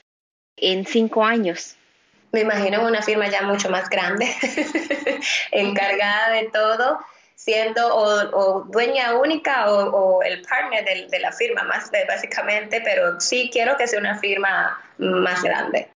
en 0.56 0.86
cinco 0.86 1.24
años? 1.24 1.76
Me 2.32 2.40
imagino 2.40 2.84
una 2.84 3.00
firma 3.00 3.28
ya 3.28 3.42
mucho 3.42 3.70
más 3.70 3.88
grande, 3.88 4.26
encargada 5.52 6.30
de 6.30 6.50
todo, 6.52 6.98
siendo 7.36 7.94
o, 7.94 8.64
dueña 8.64 9.14
única 9.14 9.70
o, 9.70 10.20
el 10.22 10.42
partner 10.42 10.84
de, 11.08 11.18
la 11.20 11.30
firma, 11.30 11.62
más 11.62 11.92
básicamente, 12.08 12.80
pero 12.80 13.20
sí 13.20 13.50
quiero 13.52 13.76
que 13.76 13.86
sea 13.86 14.00
una 14.00 14.18
firma 14.18 14.82
más 14.98 15.42
grande. 15.42 15.90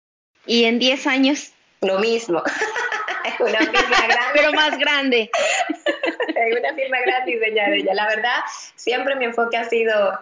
¿Y 0.45 0.65
en 0.65 0.79
diez 0.79 1.07
años? 1.07 1.53
Lo 1.81 1.99
mismo. 1.99 2.43
una 3.41 3.59
firma 3.59 4.07
grande. 4.09 4.33
Pero 4.35 4.53
más 4.53 4.79
grande. 4.79 5.31
una 6.59 6.75
firma 6.75 7.01
grande 7.01 7.33
y 7.33 7.37
de 7.37 7.77
ella. 7.77 7.95
La 7.95 8.07
verdad, 8.07 8.41
siempre 8.75 9.15
mi 9.17 9.27
enfoque 9.27 9.57
ha 9.57 9.65
sido 9.65 10.19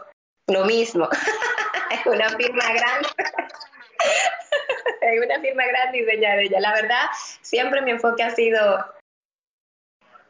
lo 0.49 0.65
mismo. 0.65 1.09
una 2.07 2.29
firma 2.31 2.73
grande 2.73 3.09
en 5.01 5.23
una 5.23 5.41
firma 5.41 5.67
grande 5.67 5.99
y 5.99 6.05
de 6.05 6.43
ella. 6.45 6.61
La 6.61 6.73
verdad, 6.73 7.07
siempre 7.43 7.83
mi 7.83 7.93
enfoque 7.93 8.23
ha 8.23 8.31
sido 8.31 8.85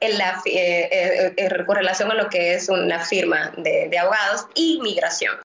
en 0.00 0.18
la, 0.18 0.42
eh, 0.44 0.88
eh, 0.90 1.34
eh, 1.36 1.64
con 1.64 1.76
relación 1.76 2.10
a 2.10 2.14
lo 2.14 2.28
que 2.28 2.54
es 2.54 2.68
una 2.68 3.00
firma 3.00 3.52
de, 3.56 3.88
de, 3.88 3.98
abogados 3.98 4.46
y 4.54 4.80
migración. 4.82 5.40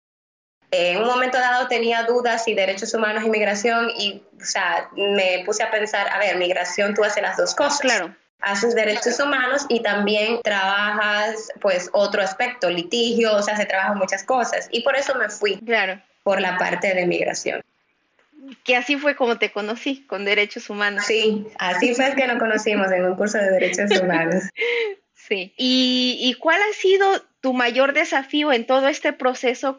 En 0.71 1.01
un 1.01 1.07
momento 1.07 1.37
dado 1.37 1.67
tenía 1.67 2.03
dudas 2.03 2.43
si 2.43 2.53
derechos 2.53 2.93
humanos 2.93 3.23
y 3.25 3.29
migración 3.29 3.89
y, 3.97 4.23
o 4.39 4.45
sea, 4.45 4.89
me 4.95 5.43
puse 5.45 5.63
a 5.63 5.71
pensar, 5.71 6.07
a 6.09 6.19
ver, 6.19 6.37
migración 6.37 6.93
tú 6.93 7.03
haces 7.03 7.23
las 7.23 7.37
dos 7.37 7.55
cosas. 7.55 7.79
Claro. 7.79 8.15
Haces 8.41 8.75
derechos 8.75 9.19
humanos 9.19 9.65
y 9.67 9.81
también 9.81 10.39
trabajas, 10.43 11.49
pues, 11.59 11.89
otro 11.91 12.21
aspecto, 12.21 12.69
litigio, 12.69 13.35
o 13.35 13.41
sea, 13.41 13.57
se 13.57 13.65
trabajan 13.65 13.97
muchas 13.97 14.23
cosas. 14.23 14.69
Y 14.71 14.81
por 14.81 14.95
eso 14.95 15.15
me 15.15 15.29
fui 15.29 15.57
claro. 15.57 16.01
por 16.23 16.39
la 16.39 16.57
parte 16.57 16.93
de 16.93 17.05
migración 17.05 17.61
que 18.63 18.75
así 18.75 18.97
fue 18.97 19.15
como 19.15 19.37
te 19.37 19.51
conocí, 19.51 20.05
con 20.05 20.25
derechos 20.25 20.69
humanos. 20.69 21.05
Sí, 21.05 21.47
así 21.57 21.93
fue 21.93 22.15
que 22.15 22.27
nos 22.27 22.39
conocimos 22.39 22.91
en 22.91 23.05
un 23.05 23.15
curso 23.15 23.37
de 23.37 23.51
derechos 23.51 23.91
humanos. 23.99 24.43
sí. 25.13 25.53
¿Y, 25.57 26.35
cuál 26.39 26.59
ha 26.61 26.73
sido 26.73 27.21
tu 27.41 27.53
mayor 27.53 27.93
desafío 27.93 28.51
en 28.51 28.65
todo 28.65 28.87
este 28.87 29.13
proceso? 29.13 29.77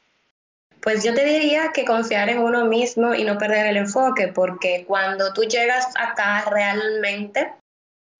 Pues 0.80 1.04
yo 1.04 1.14
te 1.14 1.25
diría 1.25 1.72
que 1.72 1.84
confiar 1.84 2.28
en 2.30 2.38
uno 2.38 2.64
mismo 2.64 3.14
y 3.14 3.25
no 3.25 3.38
perder 3.38 3.66
el 3.66 3.76
enfoque, 3.76 4.28
porque 4.28 4.84
cuando 4.87 5.32
tú 5.32 5.42
llegas 5.42 5.88
acá 5.96 6.44
realmente 6.50 7.52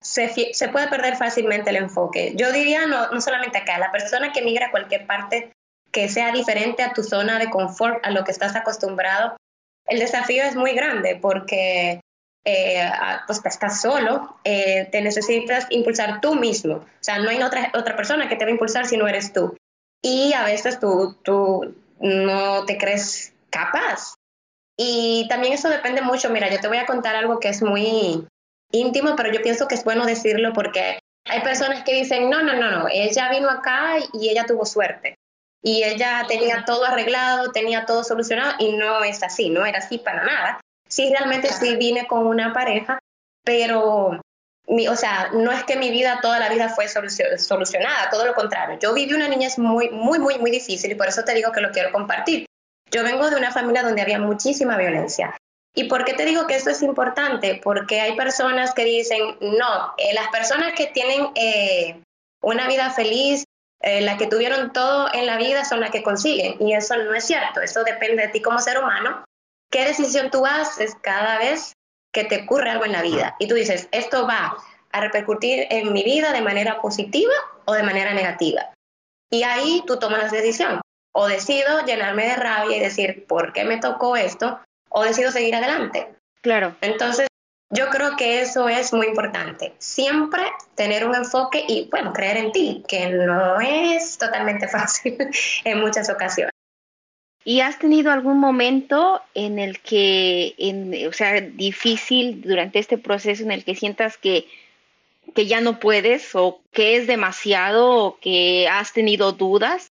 se, 0.01 0.53
se 0.53 0.69
puede 0.69 0.87
perder 0.87 1.15
fácilmente 1.15 1.71
el 1.71 1.77
enfoque. 1.77 2.33
Yo 2.35 2.51
diría 2.51 2.85
no, 2.85 3.11
no 3.11 3.21
solamente 3.21 3.57
acá, 3.57 3.79
la 3.79 3.91
persona 3.91 4.31
que 4.31 4.41
migra 4.41 4.67
a 4.67 4.71
cualquier 4.71 5.07
parte 5.07 5.51
que 5.91 6.07
sea 6.07 6.31
diferente 6.31 6.83
a 6.83 6.93
tu 6.93 7.03
zona 7.03 7.37
de 7.39 7.49
confort, 7.49 8.05
a 8.05 8.11
lo 8.11 8.23
que 8.23 8.31
estás 8.31 8.55
acostumbrado, 8.55 9.35
el 9.85 9.99
desafío 9.99 10.43
es 10.43 10.55
muy 10.55 10.73
grande 10.73 11.17
porque 11.21 11.99
eh, 12.45 12.91
pues 13.27 13.41
estás 13.43 13.81
solo, 13.81 14.37
eh, 14.43 14.87
te 14.91 15.01
necesitas 15.01 15.67
impulsar 15.69 16.21
tú 16.21 16.35
mismo. 16.35 16.75
O 16.75 16.85
sea, 17.01 17.19
no 17.19 17.29
hay 17.29 17.41
otra, 17.41 17.71
otra 17.73 17.95
persona 17.95 18.29
que 18.29 18.35
te 18.35 18.45
va 18.45 18.49
a 18.49 18.53
impulsar 18.53 18.85
si 18.85 18.97
no 18.97 19.07
eres 19.07 19.33
tú. 19.33 19.55
Y 20.01 20.33
a 20.33 20.45
veces 20.45 20.79
tú, 20.79 21.17
tú 21.23 21.75
no 22.01 22.65
te 22.65 22.77
crees 22.77 23.33
capaz. 23.49 24.15
Y 24.77 25.27
también 25.29 25.53
eso 25.53 25.69
depende 25.69 26.01
mucho. 26.01 26.29
Mira, 26.29 26.49
yo 26.49 26.59
te 26.59 26.67
voy 26.67 26.77
a 26.77 26.85
contar 26.85 27.15
algo 27.15 27.39
que 27.39 27.49
es 27.49 27.61
muy 27.61 28.27
íntimo, 28.71 29.15
pero 29.15 29.31
yo 29.31 29.41
pienso 29.41 29.67
que 29.67 29.75
es 29.75 29.83
bueno 29.83 30.05
decirlo 30.05 30.53
porque 30.53 30.99
hay 31.25 31.41
personas 31.41 31.83
que 31.83 31.93
dicen, 31.93 32.29
no, 32.29 32.41
no, 32.41 32.53
no, 32.55 32.71
no, 32.71 32.87
ella 32.91 33.29
vino 33.29 33.49
acá 33.49 33.95
y 34.13 34.29
ella 34.29 34.45
tuvo 34.45 34.65
suerte 34.65 35.15
y 35.61 35.83
ella 35.83 36.25
tenía 36.27 36.65
todo 36.65 36.85
arreglado, 36.85 37.51
tenía 37.51 37.85
todo 37.85 38.03
solucionado 38.03 38.55
y 38.59 38.73
no 38.73 39.03
es 39.03 39.21
así, 39.21 39.49
no 39.49 39.65
era 39.65 39.79
así 39.79 39.99
para 39.99 40.23
nada. 40.23 40.59
Sí, 40.87 41.09
realmente 41.09 41.49
sí 41.49 41.75
vine 41.75 42.07
con 42.07 42.25
una 42.25 42.51
pareja, 42.53 42.99
pero, 43.43 44.19
o 44.89 44.95
sea, 44.95 45.29
no 45.33 45.51
es 45.51 45.63
que 45.63 45.75
mi 45.75 45.91
vida 45.91 46.19
toda 46.21 46.39
la 46.39 46.49
vida 46.49 46.69
fue 46.69 46.87
solucionada, 46.87 48.09
todo 48.09 48.25
lo 48.25 48.33
contrario. 48.33 48.79
Yo 48.79 48.93
viví 48.93 49.13
una 49.13 49.27
niñez 49.27 49.59
muy, 49.59 49.89
muy, 49.89 50.19
muy, 50.19 50.37
muy 50.39 50.51
difícil 50.51 50.91
y 50.91 50.95
por 50.95 51.07
eso 51.07 51.23
te 51.23 51.33
digo 51.33 51.51
que 51.51 51.61
lo 51.61 51.71
quiero 51.71 51.91
compartir. 51.91 52.45
Yo 52.89 53.03
vengo 53.03 53.29
de 53.29 53.35
una 53.35 53.51
familia 53.51 53.83
donde 53.83 54.01
había 54.01 54.19
muchísima 54.19 54.77
violencia. 54.77 55.35
¿Y 55.73 55.85
por 55.85 56.03
qué 56.03 56.13
te 56.13 56.25
digo 56.25 56.47
que 56.47 56.55
esto 56.55 56.69
es 56.69 56.81
importante? 56.81 57.59
Porque 57.63 58.01
hay 58.01 58.15
personas 58.15 58.73
que 58.73 58.83
dicen, 58.83 59.37
no, 59.39 59.93
eh, 59.97 60.13
las 60.13 60.27
personas 60.29 60.73
que 60.73 60.87
tienen 60.87 61.27
eh, 61.35 62.01
una 62.41 62.67
vida 62.67 62.89
feliz 62.89 63.45
eh, 63.83 64.01
las 64.01 64.17
que 64.17 64.27
tuvieron 64.27 64.71
todo 64.73 65.09
en 65.11 65.25
la 65.25 65.37
vida 65.37 65.65
son 65.65 65.79
las 65.79 65.91
que 65.91 66.03
consiguen. 66.03 66.55
Y 66.59 66.73
eso 66.73 66.95
no 66.97 67.13
es 67.13 67.25
cierto. 67.25 67.61
Eso 67.61 67.83
depende 67.83 68.23
de 68.23 68.29
ti 68.29 68.41
como 68.41 68.59
ser 68.59 68.77
humano. 68.77 69.23
¿Qué 69.71 69.85
decisión 69.85 70.29
tú 70.29 70.45
haces 70.45 70.95
cada 71.01 71.39
vez 71.39 71.73
que 72.11 72.23
te 72.23 72.43
ocurre 72.43 72.69
algo 72.69 72.85
en 72.85 72.91
la 72.91 73.01
vida? 73.01 73.35
Y 73.39 73.47
tú 73.47 73.55
dices, 73.55 73.87
esto 73.91 74.27
va 74.27 74.57
a 74.91 75.01
repercutir 75.01 75.67
en 75.69 75.93
mi 75.93 76.03
vida 76.03 76.33
de 76.33 76.41
manera 76.41 76.81
positiva 76.81 77.33
o 77.65 77.73
de 77.73 77.83
manera 77.83 78.13
negativa. 78.13 78.73
Y 79.29 79.43
ahí 79.43 79.83
tú 79.87 79.97
tomas 79.97 80.23
la 80.23 80.29
decisión. 80.29 80.81
O 81.13 81.27
decido 81.27 81.85
llenarme 81.85 82.25
de 82.25 82.35
rabia 82.35 82.77
y 82.77 82.79
decir, 82.79 83.25
¿por 83.27 83.53
qué 83.53 83.63
me 83.63 83.77
tocó 83.77 84.15
esto? 84.15 84.59
O 84.89 85.03
decido 85.03 85.31
seguir 85.31 85.55
adelante. 85.55 86.13
Claro. 86.41 86.75
Entonces, 86.81 87.27
yo 87.69 87.89
creo 87.89 88.17
que 88.17 88.41
eso 88.41 88.67
es 88.67 88.91
muy 88.91 89.07
importante. 89.07 89.73
Siempre 89.77 90.43
tener 90.75 91.05
un 91.05 91.15
enfoque 91.15 91.63
y, 91.65 91.87
bueno, 91.89 92.11
creer 92.11 92.37
en 92.37 92.51
ti, 92.51 92.83
que 92.87 93.09
no 93.09 93.61
es 93.61 94.17
totalmente 94.17 94.67
fácil 94.69 95.17
en 95.63 95.79
muchas 95.79 96.09
ocasiones. 96.09 96.51
¿Y 97.43 97.61
has 97.61 97.79
tenido 97.79 98.11
algún 98.11 98.39
momento 98.39 99.21
en 99.33 99.57
el 99.57 99.79
que, 99.79 100.53
en, 100.57 101.07
o 101.07 101.13
sea, 101.13 101.41
difícil 101.41 102.41
durante 102.41 102.77
este 102.77 102.97
proceso 102.99 103.43
en 103.43 103.51
el 103.51 103.63
que 103.63 103.75
sientas 103.75 104.17
que, 104.17 104.47
que 105.33 105.47
ya 105.47 105.59
no 105.59 105.79
puedes 105.79 106.35
o 106.35 106.61
que 106.71 106.97
es 106.97 107.07
demasiado 107.07 107.89
o 107.89 108.19
que 108.19 108.67
has 108.67 108.93
tenido 108.93 109.31
dudas? 109.31 109.91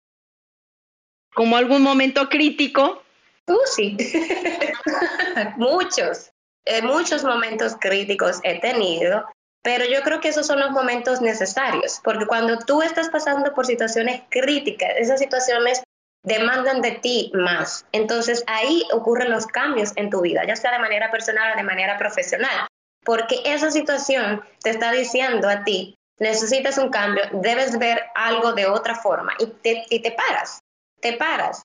¿Como 1.36 1.58
algún 1.58 1.84
momento 1.84 2.30
crítico? 2.30 3.04
Tú 3.46 3.60
sí. 3.66 3.96
muchos, 5.58 6.32
eh, 6.66 6.82
muchos 6.82 7.24
momentos 7.24 7.76
críticos 7.80 8.40
he 8.44 8.60
tenido, 8.60 9.24
pero 9.62 9.86
yo 9.86 10.02
creo 10.02 10.20
que 10.20 10.30
esos 10.30 10.48
son 10.48 10.60
los 10.60 10.72
momentos 10.72 11.22
necesarios, 11.22 12.02
porque 12.04 12.26
cuando 12.26 12.58
tú 12.58 12.82
estás 12.82 13.10
pasando 13.10 13.54
por 13.54 13.68
situaciones 13.68 14.24
críticas, 14.30 14.94
esas 14.98 15.20
situaciones 15.20 15.84
demandan 16.26 16.82
de 16.82 16.92
ti 16.92 17.32
más. 17.34 17.86
Entonces 17.92 18.44
ahí 18.48 18.84
ocurren 18.92 19.32
los 19.32 19.48
cambios 19.48 19.94
en 19.96 20.10
tu 20.10 20.22
vida, 20.22 20.44
ya 20.46 20.56
sea 20.56 20.72
de 20.72 20.80
manera 20.80 21.12
personal 21.12 21.54
o 21.54 21.58
de 21.58 21.64
manera 21.64 21.98
profesional, 21.98 22.68
porque 23.04 23.42
esa 23.46 23.72
situación 23.72 24.44
te 24.62 24.72
está 24.72 24.92
diciendo 24.92 25.48
a 25.48 25.64
ti, 25.64 25.96
necesitas 26.20 26.78
un 26.78 26.90
cambio, 26.90 27.24
debes 27.32 27.78
ver 27.78 28.04
algo 28.16 28.54
de 28.54 28.66
otra 28.66 28.96
forma 28.96 29.34
y 29.40 29.48
te, 29.48 29.86
y 29.90 30.02
te 30.02 30.12
paras, 30.12 30.60
te 31.00 31.14
paras. 31.14 31.62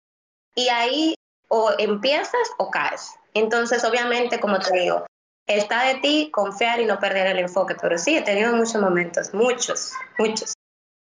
Y 0.55 0.69
ahí 0.69 1.15
o 1.49 1.73
empiezas 1.79 2.51
o 2.59 2.71
caes. 2.71 3.15
Entonces, 3.35 3.85
obviamente, 3.85 4.41
como 4.41 4.59
te 4.59 4.79
digo, 4.79 5.07
está 5.47 5.85
de 5.85 5.95
ti 5.97 6.31
confiar 6.33 6.81
y 6.81 6.87
no 6.87 6.99
perder 6.99 7.29
el 7.29 7.39
enfoque, 7.39 7.77
pero 7.81 7.97
sí, 7.99 8.17
he 8.17 8.23
tenido 8.23 8.53
muchos 8.55 8.81
momentos, 8.81 9.33
muchos, 9.33 9.93
muchos. 10.19 10.53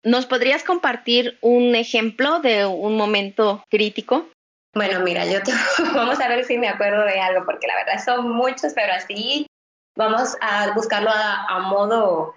¿Nos 0.06 0.24
podrías 0.24 0.62
compartir 0.62 1.36
un 1.40 1.74
ejemplo 1.74 2.38
de 2.38 2.64
un 2.64 2.96
momento 2.96 3.64
crítico? 3.68 4.28
Bueno, 4.72 5.00
mira, 5.00 5.26
yo 5.26 5.42
te, 5.42 5.50
vamos 5.94 6.20
a 6.20 6.28
ver 6.28 6.44
si 6.44 6.58
me 6.58 6.68
acuerdo 6.68 7.04
de 7.04 7.18
algo, 7.18 7.44
porque 7.44 7.66
la 7.66 7.74
verdad 7.74 8.04
son 8.04 8.30
muchos, 8.30 8.72
pero 8.72 8.92
así 8.92 9.48
vamos 9.96 10.36
a 10.40 10.72
buscarlo 10.74 11.10
a, 11.12 11.58
modo 11.58 12.36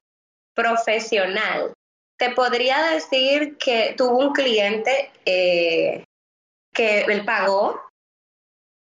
profesional. 0.55 1.71
Te 2.17 2.31
podría 2.31 2.81
decir 2.93 3.55
que 3.59 3.93
tuvo 3.95 4.17
un 4.17 4.33
cliente 4.33 5.11
eh, 5.25 6.03
que 6.73 7.01
él 7.01 7.23
pagó 7.23 7.79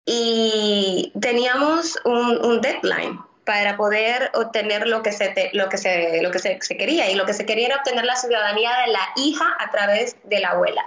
y 0.06 1.12
teníamos 1.20 1.99
un, 2.04 2.61
deadline 2.61 3.18
para 3.48 3.78
poder 3.78 4.30
obtener 4.34 4.86
lo 4.86 5.02
que 5.02 5.10
se 5.10 5.48
lo 5.54 5.70
que 5.70 5.78
se 5.78 6.20
lo 6.20 6.30
que 6.30 6.38
se, 6.38 6.58
quería 6.76 7.10
y 7.10 7.14
lo 7.14 7.24
que 7.24 7.32
se 7.32 7.46
quería 7.46 7.68
era 7.68 7.76
obtener 7.76 8.04
la 8.04 8.14
ciudadanía 8.14 8.70
de 8.84 8.92
la 8.92 9.00
hija 9.16 9.56
a 9.58 9.70
través 9.70 10.16
de 10.24 10.40
la 10.40 10.50
abuela. 10.50 10.84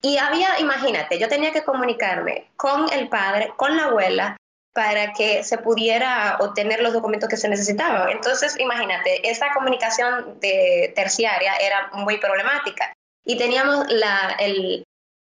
Y 0.00 0.16
había, 0.16 0.58
imagínate, 0.58 1.18
yo 1.18 1.28
tenía 1.28 1.52
que 1.52 1.64
comunicarme 1.64 2.50
con 2.56 2.90
el 2.94 3.10
padre, 3.10 3.52
con 3.58 3.76
la 3.76 3.84
abuela, 3.84 4.38
para 4.72 5.12
que 5.12 5.44
se 5.44 5.58
pudiera 5.58 6.38
obtener 6.40 6.80
los 6.80 6.94
documentos 6.94 7.28
que 7.28 7.36
se 7.36 7.50
necesitaban. 7.50 8.08
Entonces, 8.08 8.58
imagínate, 8.58 9.28
esa 9.28 9.52
comunicación 9.52 10.40
de 10.40 10.94
terciaria 10.96 11.56
era 11.56 11.90
muy 11.92 12.16
problemática 12.16 12.94
y 13.22 13.36
teníamos 13.36 13.86
la, 13.92 14.34
el, 14.40 14.82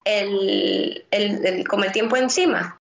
el, 0.06 1.06
el, 1.12 1.68
como 1.68 1.84
el 1.84 1.92
tiempo 1.92 2.18
encima. 2.18 2.80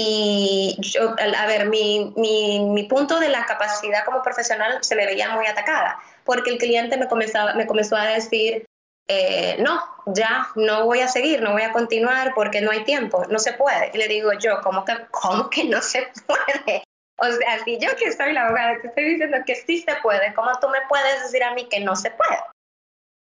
Y 0.00 0.76
yo, 0.78 1.16
a 1.18 1.46
ver, 1.46 1.66
mi, 1.66 2.12
mi, 2.14 2.60
mi, 2.60 2.84
punto 2.84 3.18
de 3.18 3.28
la 3.28 3.44
capacidad 3.46 4.04
como 4.04 4.22
profesional 4.22 4.78
se 4.80 4.94
me 4.94 5.04
veía 5.04 5.30
muy 5.30 5.44
atacada, 5.46 5.98
porque 6.22 6.50
el 6.50 6.58
cliente 6.58 6.96
me, 6.96 7.08
comenzaba, 7.08 7.54
me 7.54 7.66
comenzó 7.66 7.96
a 7.96 8.06
decir, 8.06 8.64
eh, 9.08 9.56
no, 9.58 9.82
ya 10.06 10.50
no 10.54 10.84
voy 10.84 11.00
a 11.00 11.08
seguir, 11.08 11.42
no 11.42 11.50
voy 11.50 11.62
a 11.62 11.72
continuar 11.72 12.32
porque 12.36 12.60
no 12.60 12.70
hay 12.70 12.84
tiempo, 12.84 13.24
no 13.28 13.40
se 13.40 13.54
puede. 13.54 13.90
Y 13.92 13.98
le 13.98 14.06
digo 14.06 14.30
yo, 14.34 14.60
¿cómo 14.62 14.84
que, 14.84 14.94
cómo 15.10 15.50
que 15.50 15.64
no 15.64 15.82
se 15.82 16.06
puede? 16.28 16.84
O 17.16 17.26
sea, 17.32 17.64
si 17.64 17.80
yo 17.80 17.96
que 17.96 18.12
soy 18.12 18.34
la 18.34 18.46
abogada 18.46 18.80
te 18.80 18.86
estoy 18.86 19.02
diciendo 19.02 19.38
que 19.44 19.56
sí 19.56 19.80
se 19.80 19.96
puede, 19.96 20.32
¿cómo 20.34 20.52
tú 20.60 20.68
me 20.68 20.78
puedes 20.88 21.24
decir 21.24 21.42
a 21.42 21.54
mí 21.54 21.68
que 21.68 21.80
no 21.80 21.96
se 21.96 22.12
puede? 22.12 22.38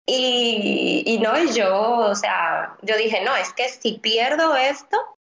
Y, 0.07 1.05
y 1.07 1.19
no, 1.21 1.39
yo, 1.53 1.99
o 1.99 2.15
sea, 2.17 2.75
yo 2.83 2.97
dije, 2.97 3.23
no, 3.23 3.37
es 3.37 3.53
que 3.53 3.69
si 3.69 3.93
pierdo 3.99 4.57
esto, 4.57 5.18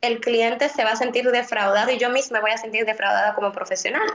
el 0.00 0.20
cliente 0.20 0.68
se 0.68 0.84
va 0.84 0.92
a 0.92 0.96
sentir 0.96 1.30
defraudado 1.30 1.90
y 1.90 1.98
yo 1.98 2.10
misma 2.10 2.40
voy 2.40 2.50
a 2.50 2.58
sentir 2.58 2.84
defraudada 2.84 3.34
como 3.34 3.52
profesional. 3.52 4.14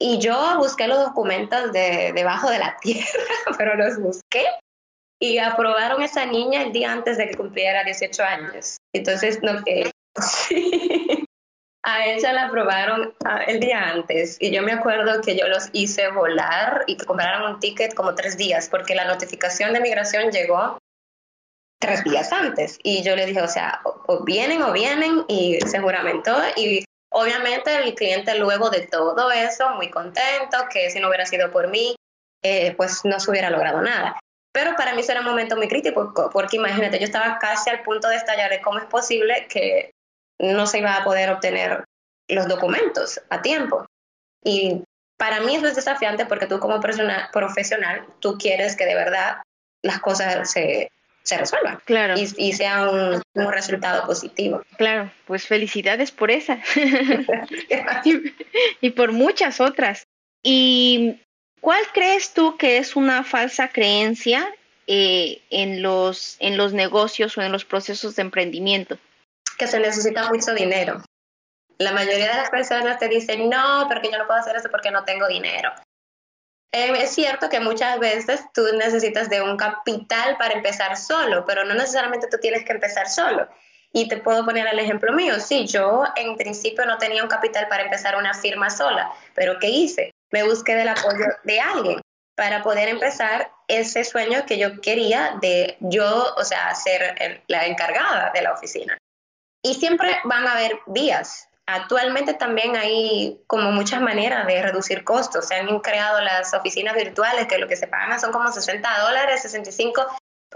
Y 0.00 0.18
yo 0.18 0.58
busqué 0.58 0.86
los 0.86 0.98
documentos 0.98 1.72
de 1.72 2.12
debajo 2.14 2.50
de 2.50 2.58
la 2.58 2.76
tierra, 2.80 3.24
pero 3.56 3.74
los 3.76 3.98
busqué 3.98 4.46
y 5.20 5.38
aprobaron 5.38 6.02
esa 6.02 6.26
niña 6.26 6.62
el 6.62 6.72
día 6.72 6.92
antes 6.92 7.18
de 7.18 7.28
que 7.28 7.36
cumpliera 7.36 7.82
18 7.84 8.22
años. 8.22 8.76
Entonces, 8.94 9.42
no 9.42 9.62
que 9.64 9.90
a 11.84 12.06
ella 12.06 12.32
la 12.32 12.46
aprobaron 12.46 13.14
ah, 13.24 13.42
el 13.46 13.60
día 13.60 13.88
antes 13.88 14.36
y 14.40 14.50
yo 14.50 14.62
me 14.62 14.72
acuerdo 14.72 15.20
que 15.22 15.36
yo 15.36 15.46
los 15.48 15.70
hice 15.72 16.10
volar 16.10 16.84
y 16.86 16.96
que 16.96 17.06
compraron 17.06 17.54
un 17.54 17.60
ticket 17.60 17.94
como 17.94 18.14
tres 18.14 18.36
días 18.36 18.68
porque 18.68 18.94
la 18.94 19.04
notificación 19.04 19.72
de 19.72 19.80
migración 19.80 20.30
llegó 20.30 20.78
tres 21.78 22.04
días 22.04 22.32
antes 22.32 22.78
y 22.82 23.02
yo 23.02 23.14
le 23.16 23.26
dije, 23.26 23.40
o 23.42 23.48
sea, 23.48 23.80
o, 23.84 24.24
vienen 24.24 24.62
o 24.62 24.72
vienen 24.72 25.24
y 25.28 25.58
se 25.60 25.80
juramentó 25.80 26.36
y 26.56 26.84
obviamente 27.10 27.74
el 27.76 27.94
cliente 27.94 28.38
luego 28.38 28.70
de 28.70 28.86
todo 28.86 29.30
eso 29.30 29.70
muy 29.70 29.90
contento 29.90 30.58
que 30.70 30.90
si 30.90 31.00
no 31.00 31.08
hubiera 31.08 31.26
sido 31.26 31.50
por 31.50 31.68
mí 31.68 31.94
eh, 32.42 32.74
pues 32.76 33.04
no 33.04 33.18
se 33.20 33.30
hubiera 33.30 33.50
logrado 33.50 33.80
nada. 33.80 34.18
Pero 34.52 34.76
para 34.76 34.94
mí 34.94 35.00
eso 35.00 35.12
era 35.12 35.20
un 35.20 35.26
momento 35.26 35.56
muy 35.56 35.68
crítico, 35.68 36.12
porque 36.32 36.56
imagínate, 36.56 36.98
yo 36.98 37.04
estaba 37.04 37.38
casi 37.38 37.70
al 37.70 37.82
punto 37.82 38.08
de 38.08 38.16
estallar 38.16 38.50
de 38.50 38.60
cómo 38.60 38.78
es 38.78 38.86
posible 38.86 39.46
que 39.48 39.92
no 40.38 40.66
se 40.66 40.78
iba 40.78 40.96
a 40.96 41.04
poder 41.04 41.30
obtener 41.30 41.84
los 42.28 42.48
documentos 42.48 43.20
a 43.30 43.42
tiempo. 43.42 43.86
Y 44.42 44.82
para 45.16 45.40
mí 45.40 45.56
eso 45.56 45.66
es 45.66 45.76
desafiante 45.76 46.26
porque 46.26 46.46
tú 46.46 46.58
como 46.60 46.80
persona 46.80 47.28
profesional, 47.32 48.06
tú 48.20 48.38
quieres 48.38 48.76
que 48.76 48.86
de 48.86 48.94
verdad 48.94 49.42
las 49.82 50.00
cosas 50.00 50.50
se, 50.50 50.90
se 51.28 51.38
resuelvan 51.38 51.80
claro. 51.84 52.14
y, 52.16 52.28
y 52.36 52.52
sea 52.52 52.88
un, 52.88 53.22
un, 53.34 53.52
resultado 53.52 54.06
positivo. 54.06 54.62
Claro, 54.76 55.10
pues 55.26 55.46
felicidades 55.46 56.10
por 56.10 56.30
esa 56.30 56.58
y, 58.04 58.34
y 58.80 58.90
por 58.90 59.12
muchas 59.12 59.60
otras. 59.60 60.04
Y 60.42 61.20
¿Cuál 61.60 61.82
crees 61.92 62.34
tú 62.34 62.56
que 62.56 62.78
es 62.78 62.96
una 62.96 63.24
falsa 63.24 63.68
creencia 63.68 64.48
eh, 64.86 65.42
en, 65.50 65.82
los, 65.82 66.36
en 66.40 66.56
los 66.56 66.72
negocios 66.72 67.36
o 67.36 67.42
en 67.42 67.52
los 67.52 67.64
procesos 67.64 68.16
de 68.16 68.22
emprendimiento? 68.22 68.98
Que 69.58 69.66
se 69.66 69.80
necesita 69.80 70.28
mucho 70.28 70.54
dinero. 70.54 71.02
La 71.78 71.92
mayoría 71.92 72.28
de 72.28 72.34
las 72.34 72.50
personas 72.50 72.98
te 72.98 73.08
dicen, 73.08 73.48
no, 73.48 73.86
porque 73.88 74.10
yo 74.10 74.18
no 74.18 74.26
puedo 74.26 74.40
hacer 74.40 74.56
eso 74.56 74.68
porque 74.70 74.90
no 74.90 75.04
tengo 75.04 75.28
dinero. 75.28 75.70
Eh, 76.72 76.92
es 77.02 77.10
cierto 77.10 77.48
que 77.48 77.60
muchas 77.60 77.98
veces 77.98 78.42
tú 78.52 78.62
necesitas 78.74 79.30
de 79.30 79.40
un 79.42 79.56
capital 79.56 80.36
para 80.36 80.54
empezar 80.54 80.96
solo, 80.96 81.44
pero 81.46 81.64
no 81.64 81.74
necesariamente 81.74 82.28
tú 82.30 82.38
tienes 82.38 82.64
que 82.64 82.72
empezar 82.72 83.08
solo. 83.08 83.48
Y 83.92 84.08
te 84.08 84.18
puedo 84.18 84.44
poner 84.44 84.66
el 84.66 84.78
ejemplo 84.78 85.12
mío. 85.12 85.40
Sí, 85.40 85.66
yo 85.66 86.04
en 86.16 86.36
principio 86.36 86.84
no 86.84 86.98
tenía 86.98 87.22
un 87.22 87.28
capital 87.28 87.68
para 87.68 87.84
empezar 87.84 88.16
una 88.16 88.34
firma 88.34 88.68
sola, 88.68 89.10
pero 89.34 89.58
¿qué 89.58 89.68
hice? 89.68 90.12
me 90.30 90.42
busqué 90.42 90.74
del 90.74 90.88
apoyo 90.88 91.26
de 91.44 91.60
alguien 91.60 92.00
para 92.36 92.62
poder 92.62 92.88
empezar 92.88 93.50
ese 93.66 94.04
sueño 94.04 94.46
que 94.46 94.58
yo 94.58 94.80
quería 94.80 95.36
de 95.40 95.76
yo, 95.80 96.34
o 96.36 96.44
sea, 96.44 96.74
ser 96.74 97.42
la 97.48 97.66
encargada 97.66 98.30
de 98.32 98.42
la 98.42 98.52
oficina. 98.52 98.96
Y 99.62 99.74
siempre 99.74 100.18
van 100.24 100.46
a 100.46 100.52
haber 100.52 100.78
vías. 100.86 101.48
Actualmente 101.70 102.32
también 102.32 102.76
hay 102.76 103.42
como 103.46 103.70
muchas 103.72 104.00
maneras 104.00 104.46
de 104.46 104.62
reducir 104.62 105.04
costos. 105.04 105.48
Se 105.48 105.56
han 105.56 105.80
creado 105.80 106.18
las 106.22 106.54
oficinas 106.54 106.94
virtuales 106.94 107.46
que 107.46 107.58
lo 107.58 107.68
que 107.68 107.76
se 107.76 107.86
pagan 107.86 108.18
son 108.18 108.32
como 108.32 108.50
60 108.50 108.88
dólares, 109.00 109.42
65 109.42 110.06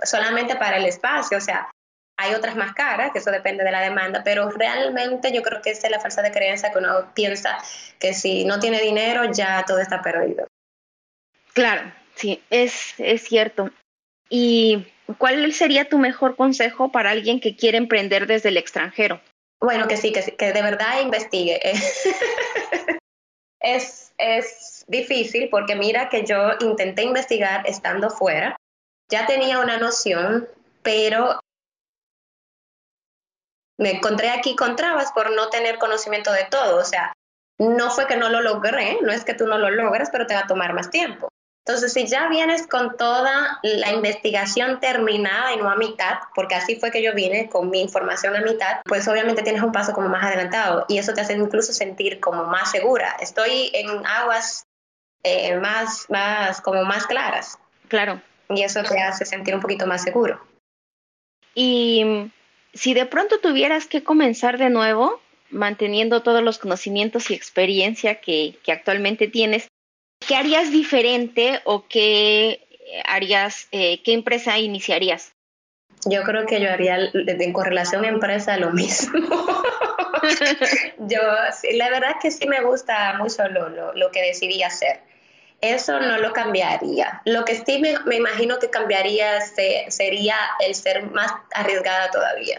solamente 0.03 0.57
para 0.57 0.79
el 0.79 0.87
espacio. 0.87 1.37
O 1.37 1.41
sea, 1.43 1.71
hay 2.17 2.33
otras 2.33 2.57
más 2.57 2.73
caras, 2.73 3.13
que 3.13 3.19
eso 3.19 3.31
depende 3.31 3.63
de 3.63 3.71
la 3.71 3.83
demanda, 3.83 4.23
pero 4.25 4.49
realmente 4.49 5.35
yo 5.35 5.43
creo 5.43 5.61
que 5.61 5.73
esa 5.73 5.89
es 5.89 5.91
la 5.91 6.01
falsa 6.01 6.23
de 6.23 6.31
creencia 6.33 6.73
que 6.73 6.79
uno 6.79 7.13
piensa 7.13 7.59
que 7.99 8.15
si 8.15 8.47
no 8.47 8.59
tiene 8.59 8.81
dinero 8.81 9.31
ya 9.31 9.67
todo 9.67 9.81
está 9.81 10.01
perdido. 10.01 10.47
Claro, 11.53 11.93
sí, 12.15 12.43
es, 12.49 12.95
es 12.97 13.21
cierto. 13.23 13.69
¿Y 14.31 14.87
cuál 15.19 15.53
sería 15.53 15.91
tu 15.91 15.99
mejor 15.99 16.37
consejo 16.37 16.91
para 16.91 17.11
alguien 17.11 17.39
que 17.39 17.55
quiere 17.55 17.77
emprender 17.77 18.27
desde 18.27 18.49
el 18.49 18.57
extranjero? 18.57 19.21
Bueno, 19.63 19.87
que 19.87 19.97
sí, 19.97 20.13
que, 20.13 20.37
que 20.37 20.53
de 20.53 20.63
verdad 20.63 21.01
investigue. 21.01 21.61
es, 23.61 24.13
es 24.19 24.85
difícil 24.89 25.49
porque 25.51 25.77
mira 25.77 26.09
que 26.09 26.25
yo 26.25 26.53
intenté 26.61 27.05
investigar 27.05 27.67
estando 27.67 28.11
fuera, 28.11 28.57
ya 29.09 29.25
tenía 29.27 29.61
una 29.61 29.79
noción, 29.79 30.49
pero 30.83 31.39
me 33.79 33.93
encontré 33.93 34.31
aquí 34.31 34.57
con 34.57 34.75
trabas 34.75 35.13
por 35.13 35.31
no 35.31 35.49
tener 35.49 35.79
conocimiento 35.79 36.33
de 36.33 36.45
todo. 36.45 36.79
O 36.79 36.85
sea, 36.85 37.13
no 37.59 37.91
fue 37.91 38.07
que 38.07 38.17
no 38.17 38.31
lo 38.31 38.41
logré, 38.41 38.99
no 39.01 39.13
es 39.13 39.25
que 39.25 39.35
tú 39.35 39.47
no 39.47 39.59
lo 39.59 39.71
logres, 39.71 40.09
pero 40.11 40.27
te 40.27 40.35
va 40.35 40.41
a 40.41 40.47
tomar 40.47 40.73
más 40.73 40.91
tiempo. 40.91 41.29
Entonces, 41.65 41.93
si 41.93 42.07
ya 42.07 42.29
vienes 42.29 42.67
con 42.67 42.97
toda 42.97 43.61
la 43.63 43.93
investigación 43.93 44.81
terminada 44.81 45.53
y 45.53 45.59
no 45.59 45.71
a 45.71 45.77
mitad, 45.77 46.19
porque 46.35 46.57
así 46.57 46.75
fue 46.75 46.91
que 46.91 47.03
yo 47.03 47.15
vine 47.15 47.49
con 47.49 47.71
mi 47.71 47.81
información 47.81 48.35
a 48.35 48.41
mitad, 48.41 48.81
pues 48.85 49.07
obviamente 49.07 49.43
tienes 49.43 49.63
un 49.63 49.71
paso 49.71 49.93
como 49.93 50.09
más 50.09 50.25
adelantado 50.25 50.85
y 50.89 50.99
eso 50.99 51.15
te 51.15 51.21
hace 51.21 51.35
incluso 51.35 51.73
sentir 51.73 52.19
como 52.19 52.45
más 52.47 52.73
segura. 52.73 53.17
Estoy 53.21 53.71
en 53.75 54.05
aguas 54.05 54.67
eh, 55.23 55.57
más, 55.59 56.07
más, 56.11 56.61
como 56.61 56.83
más 56.85 57.07
claras. 57.07 57.59
Claro. 57.87 58.21
Y 58.49 58.63
eso 58.63 58.83
te 58.83 59.01
hace 59.01 59.25
sentir 59.25 59.55
un 59.55 59.61
poquito 59.61 59.87
más 59.87 60.03
seguro. 60.03 60.45
Y 61.55 62.33
si 62.75 62.93
de 62.93 63.07
pronto 63.07 63.39
tuvieras 63.39 63.87
que 63.87 64.03
comenzar 64.03 64.59
de 64.59 64.69
nuevo, 64.69 65.21
manteniendo 65.51 66.23
todos 66.23 66.43
los 66.43 66.59
conocimientos 66.59 67.31
y 67.31 67.35
experiencia 67.35 68.21
que, 68.21 68.59
que 68.65 68.73
actualmente 68.73 69.29
tienes, 69.29 69.69
¿qué 70.33 70.37
harías 70.39 70.71
diferente 70.71 71.61
o 71.65 71.87
qué 71.87 72.67
harías, 73.05 73.69
eh, 73.71 74.03
qué 74.03 74.15
empresa 74.15 74.59
iniciarías? 74.59 75.35
Yo 76.07 76.23
creo 76.23 76.47
que 76.47 76.59
yo 76.59 76.71
haría 76.73 76.97
en 77.13 77.53
correlación 77.53 78.07
empresa 78.07 78.57
lo 78.57 78.71
mismo. 78.71 79.21
yo, 81.01 81.21
la 81.75 81.91
verdad 81.91 82.15
que 82.23 82.31
sí 82.31 82.49
me 82.49 82.63
gusta 82.63 83.19
mucho 83.19 83.47
lo, 83.49 83.93
lo, 83.93 84.11
que 84.11 84.23
decidí 84.23 84.63
hacer. 84.63 85.03
Eso 85.61 86.01
no 86.01 86.17
lo 86.17 86.33
cambiaría. 86.33 87.21
Lo 87.27 87.45
que 87.45 87.57
sí 87.57 87.79
me, 87.79 88.17
imagino 88.17 88.59
que 88.59 88.71
cambiaría 88.71 89.39
sería 89.43 90.37
el 90.61 90.75
ser 90.75 91.11
más 91.11 91.31
arriesgada 91.53 92.11
todavía. 92.11 92.57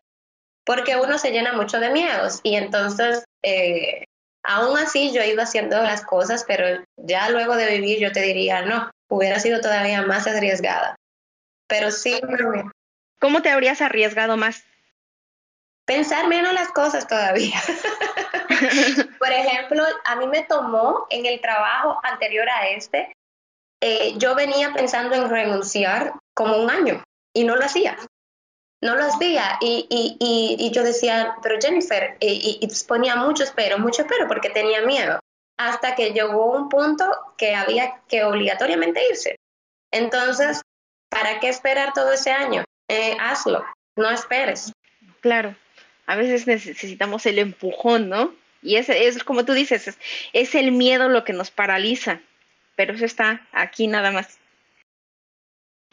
Porque 0.63 0.95
uno 0.95 1.17
se 1.17 1.31
llena 1.31 1.53
mucho 1.53 1.79
de 1.79 1.89
miedos 1.89 2.39
y 2.43 2.55
entonces, 2.55 3.25
eh, 3.41 4.03
aún 4.43 4.77
así 4.77 5.11
yo 5.11 5.21
he 5.21 5.29
ido 5.29 5.41
haciendo 5.41 5.81
las 5.81 6.05
cosas, 6.05 6.43
pero 6.47 6.83
ya 6.97 7.29
luego 7.29 7.55
de 7.55 7.71
vivir 7.71 7.99
yo 7.99 8.11
te 8.11 8.21
diría, 8.21 8.63
no, 8.63 8.91
hubiera 9.09 9.39
sido 9.39 9.61
todavía 9.61 10.01
más 10.03 10.27
arriesgada. 10.27 10.95
Pero 11.67 11.91
sí. 11.91 12.19
¿Cómo 13.19 13.41
te 13.41 13.49
habrías 13.49 13.81
arriesgado 13.81 14.37
más? 14.37 14.63
Pensar 15.85 16.27
menos 16.27 16.53
las 16.53 16.69
cosas 16.69 17.07
todavía. 17.07 17.59
Por 19.19 19.31
ejemplo, 19.31 19.83
a 20.05 20.15
mí 20.15 20.27
me 20.27 20.43
tomó 20.43 21.07
en 21.09 21.25
el 21.25 21.41
trabajo 21.41 21.99
anterior 22.03 22.47
a 22.49 22.67
este, 22.69 23.13
eh, 23.81 24.13
yo 24.17 24.35
venía 24.35 24.71
pensando 24.73 25.15
en 25.15 25.29
renunciar 25.29 26.13
como 26.33 26.57
un 26.57 26.69
año 26.69 27.03
y 27.33 27.43
no 27.43 27.55
lo 27.55 27.65
hacía. 27.65 27.97
No 28.83 28.95
lo 28.95 29.05
hacía 29.05 29.57
y, 29.61 29.87
y, 29.89 30.57
y, 30.59 30.71
yo 30.71 30.83
decía, 30.83 31.35
pero 31.41 31.55
Jennifer, 31.59 32.17
y, 32.19 32.67
ponía 32.87 33.15
mucho 33.15 33.43
espero, 33.43 33.79
mucho 33.79 34.01
espero 34.01 34.27
porque 34.27 34.49
tenía 34.49 34.81
miedo 34.81 35.19
hasta 35.57 35.95
que 35.95 36.11
llegó 36.11 36.51
un 36.51 36.67
punto 36.69 37.05
que 37.37 37.55
había 37.55 38.01
que 38.09 38.23
obligatoriamente 38.23 39.01
irse. 39.09 39.37
Entonces, 39.91 40.61
¿para 41.09 41.39
qué 41.39 41.49
esperar 41.49 41.93
todo 41.93 42.11
ese 42.11 42.31
año? 42.31 42.63
Eh, 42.89 43.15
hazlo, 43.19 43.63
no 43.95 44.09
esperes. 44.09 44.73
Claro, 45.21 45.55
a 46.05 46.15
veces 46.15 46.47
necesitamos 46.47 47.25
el 47.25 47.39
empujón, 47.39 48.09
¿no? 48.09 48.33
Y 48.61 48.77
es, 48.77 48.89
es 48.89 49.23
como 49.23 49.45
tú 49.45 49.53
dices, 49.53 49.97
es, 50.31 50.55
el 50.55 50.71
miedo 50.71 51.09
lo 51.09 51.23
que 51.23 51.33
nos 51.33 51.51
paraliza, 51.51 52.21
pero 52.75 52.93
eso 52.93 53.05
está 53.05 53.45
aquí 53.51 53.87
nada 53.87 54.11
más. 54.11 54.39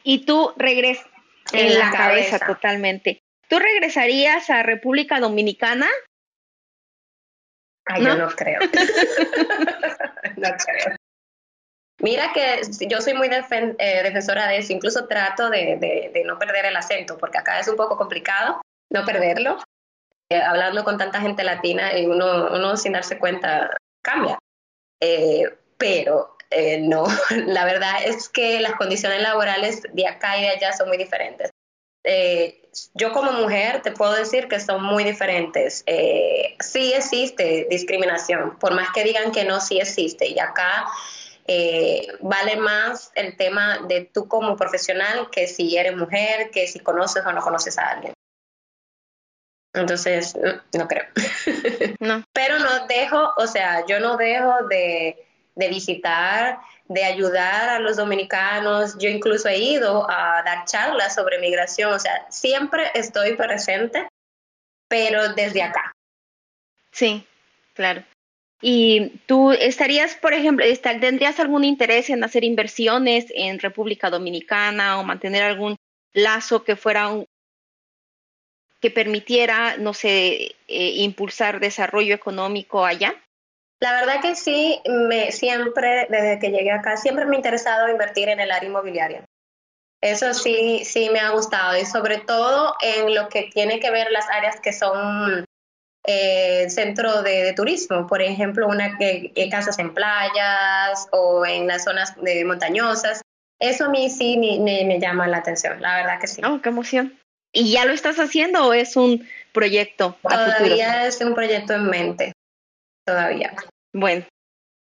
Y 0.03 0.25
tú 0.25 0.53
regresas 0.57 1.05
en, 1.53 1.77
la, 1.77 1.91
cabeza 1.91 2.39
totalmente. 2.39 3.21
¿Tú 3.47 3.59
regresarías 3.59 4.49
a 4.49 4.63
República 4.63 5.19
Dominicana 5.19 5.87
yo 7.99 8.15
no 8.15 8.29
creo. 8.29 8.59
no 10.37 10.49
creo. 10.65 10.95
Mira 11.99 12.33
que 12.33 12.61
yo 12.87 12.99
soy 13.01 13.13
muy 13.13 13.27
eh, 13.27 14.03
defensora 14.03 14.47
de 14.47 14.57
eso, 14.57 14.73
incluso 14.73 15.07
trato 15.07 15.49
de, 15.49 16.23
no 16.25 16.39
perder 16.39 16.65
el 16.65 16.75
acento, 16.75 17.17
porque 17.17 17.37
acá 17.37 17.59
es 17.59 17.67
un 17.67 17.75
poco 17.75 17.97
complicado 17.97 18.61
no 18.91 19.05
perderlo. 19.05 19.57
Eh, 20.29 20.41
hablando 20.41 20.83
con 20.83 20.97
tanta 20.97 21.21
gente 21.21 21.43
latina 21.43 21.97
y 21.97 22.05
uno, 22.05 22.49
uno 22.53 22.77
sin 22.77 22.93
darse 22.93 23.19
cuenta 23.19 23.69
cambia. 24.01 24.39
Eh, 24.99 25.43
pero 25.77 26.37
no, 26.81 27.05
la 27.47 27.65
verdad 27.65 28.03
es 28.05 28.29
que 28.29 28.59
las 28.59 28.73
condiciones 28.73 29.21
laborales 29.21 29.83
de 29.93 30.07
acá 30.07 30.37
y 30.37 30.41
de 30.41 30.49
allá 30.49 30.73
son 30.73 30.87
muy 30.87 30.97
diferentes. 30.97 31.51
Eh, 32.03 32.61
yo 32.93 33.11
como 33.11 33.31
mujer 33.33 33.81
te 33.81 33.91
puedo 33.91 34.13
decir 34.13 34.47
que 34.47 34.59
son 34.59 34.83
muy 34.83 35.03
diferentes. 35.03 35.83
Eh, 35.85 36.55
sí 36.59 36.93
existe 36.93 37.67
discriminación, 37.69 38.57
por 38.59 38.73
más 38.73 38.89
que 38.91 39.03
digan 39.03 39.31
que 39.31 39.45
no, 39.45 39.59
sí 39.59 39.79
existe. 39.79 40.27
Y 40.27 40.39
acá 40.39 40.85
eh, 41.47 42.07
vale 42.21 42.55
más 42.55 43.11
el 43.15 43.35
tema 43.35 43.79
de 43.87 44.09
tú 44.11 44.27
como 44.27 44.55
profesional 44.55 45.29
que 45.31 45.47
si 45.47 45.77
eres 45.77 45.95
mujer, 45.95 46.49
que 46.51 46.67
si 46.67 46.79
conoces 46.79 47.25
o 47.25 47.31
no 47.31 47.41
conoces 47.41 47.77
a 47.77 47.89
alguien. 47.89 48.13
Entonces, 49.73 50.35
no, 50.73 50.87
creo. 50.87 51.05
No. 51.99 52.23
Pero 52.33 52.59
no 52.59 52.87
dejo, 52.87 53.31
o 53.37 53.47
sea, 53.47 53.85
yo 53.85 53.99
no 53.99 54.17
dejo 54.17 54.65
de, 54.67 55.23
de 55.55 55.69
visitar 55.69 56.59
de 56.91 57.05
ayudar 57.05 57.69
a 57.69 57.79
los 57.79 57.97
dominicanos. 57.97 58.97
Yo 58.99 59.09
incluso 59.09 59.47
he 59.47 59.59
ido 59.59 60.09
a 60.09 60.43
dar 60.43 60.65
charlas 60.65 61.15
sobre 61.15 61.39
migración, 61.39 61.93
o 61.93 61.99
sea, 61.99 62.27
siempre 62.29 62.91
estoy 62.93 63.35
presente, 63.35 64.07
pero 64.89 65.33
desde 65.33 65.63
acá. 65.63 65.93
Sí, 66.91 67.25
claro. 67.73 68.03
¿Y 68.61 69.09
tú 69.25 69.51
estarías, 69.51 70.15
por 70.15 70.33
ejemplo, 70.33 70.65
tendrías 70.81 71.39
algún 71.39 71.63
interés 71.63 72.09
en 72.09 72.23
hacer 72.23 72.43
inversiones 72.43 73.25
en 73.33 73.57
República 73.59 74.09
Dominicana 74.09 74.99
o 74.99 75.03
mantener 75.03 75.43
algún 75.43 75.77
lazo 76.13 76.63
que 76.63 76.75
fuera 76.75 77.07
un, 77.07 77.25
que 78.81 78.91
permitiera, 78.91 79.77
no 79.77 79.93
sé, 79.93 80.55
eh, 80.67 80.91
impulsar 80.97 81.59
desarrollo 81.59 82.13
económico 82.13 82.85
allá? 82.85 83.15
La 83.81 83.93
verdad 83.93 84.21
que 84.21 84.35
sí, 84.35 84.79
me, 84.85 85.31
siempre, 85.31 86.07
desde 86.09 86.37
que 86.37 86.51
llegué 86.51 86.71
acá, 86.71 86.97
siempre 86.97 87.25
me 87.25 87.35
ha 87.35 87.39
interesado 87.39 87.89
invertir 87.89 88.29
en 88.29 88.39
el 88.39 88.51
área 88.51 88.69
inmobiliaria. 88.69 89.25
Eso 90.01 90.33
sí, 90.35 90.83
sí 90.85 91.09
me 91.09 91.19
ha 91.19 91.31
gustado 91.31 91.77
y 91.77 91.85
sobre 91.85 92.19
todo 92.19 92.75
en 92.81 93.13
lo 93.13 93.27
que 93.29 93.49
tiene 93.53 93.79
que 93.79 93.91
ver 93.91 94.11
las 94.11 94.29
áreas 94.29 94.59
que 94.59 94.71
son 94.71 95.45
eh, 96.05 96.69
centro 96.69 97.23
de, 97.23 97.53
turismo, 97.53 98.05
por 98.07 98.21
ejemplo, 98.21 98.67
una 98.67 98.97
que, 98.97 99.31
casas 99.49 99.77
en 99.79 99.93
playas 99.93 101.07
o 101.11 101.45
en 101.45 101.67
las 101.67 101.83
zonas 101.83 102.15
de 102.21 102.45
montañosas. 102.45 103.21
Eso 103.59 103.85
a 103.85 103.89
mí 103.89 104.09
sí 104.09 104.37
me, 104.37 104.85
me, 104.85 104.99
llama 104.99 105.27
la 105.27 105.37
atención, 105.37 105.81
la 105.81 105.95
verdad 105.95 106.19
que 106.19 106.27
sí. 106.27 106.41
Oh, 106.43 106.61
qué 106.61 106.69
emoción. 106.69 107.17
¿Y 107.51 107.71
ya 107.71 107.85
lo 107.85 107.93
estás 107.93 108.17
haciendo 108.17 108.67
o 108.67 108.73
es 108.73 108.95
un 108.95 109.27
proyecto? 109.51 110.17
Todavía 110.21 111.05
es 111.05 111.19
un 111.21 111.35
proyecto 111.35 111.73
en 111.73 111.85
mente, 111.85 112.33
todavía. 113.11 113.53
Bueno, 113.93 114.25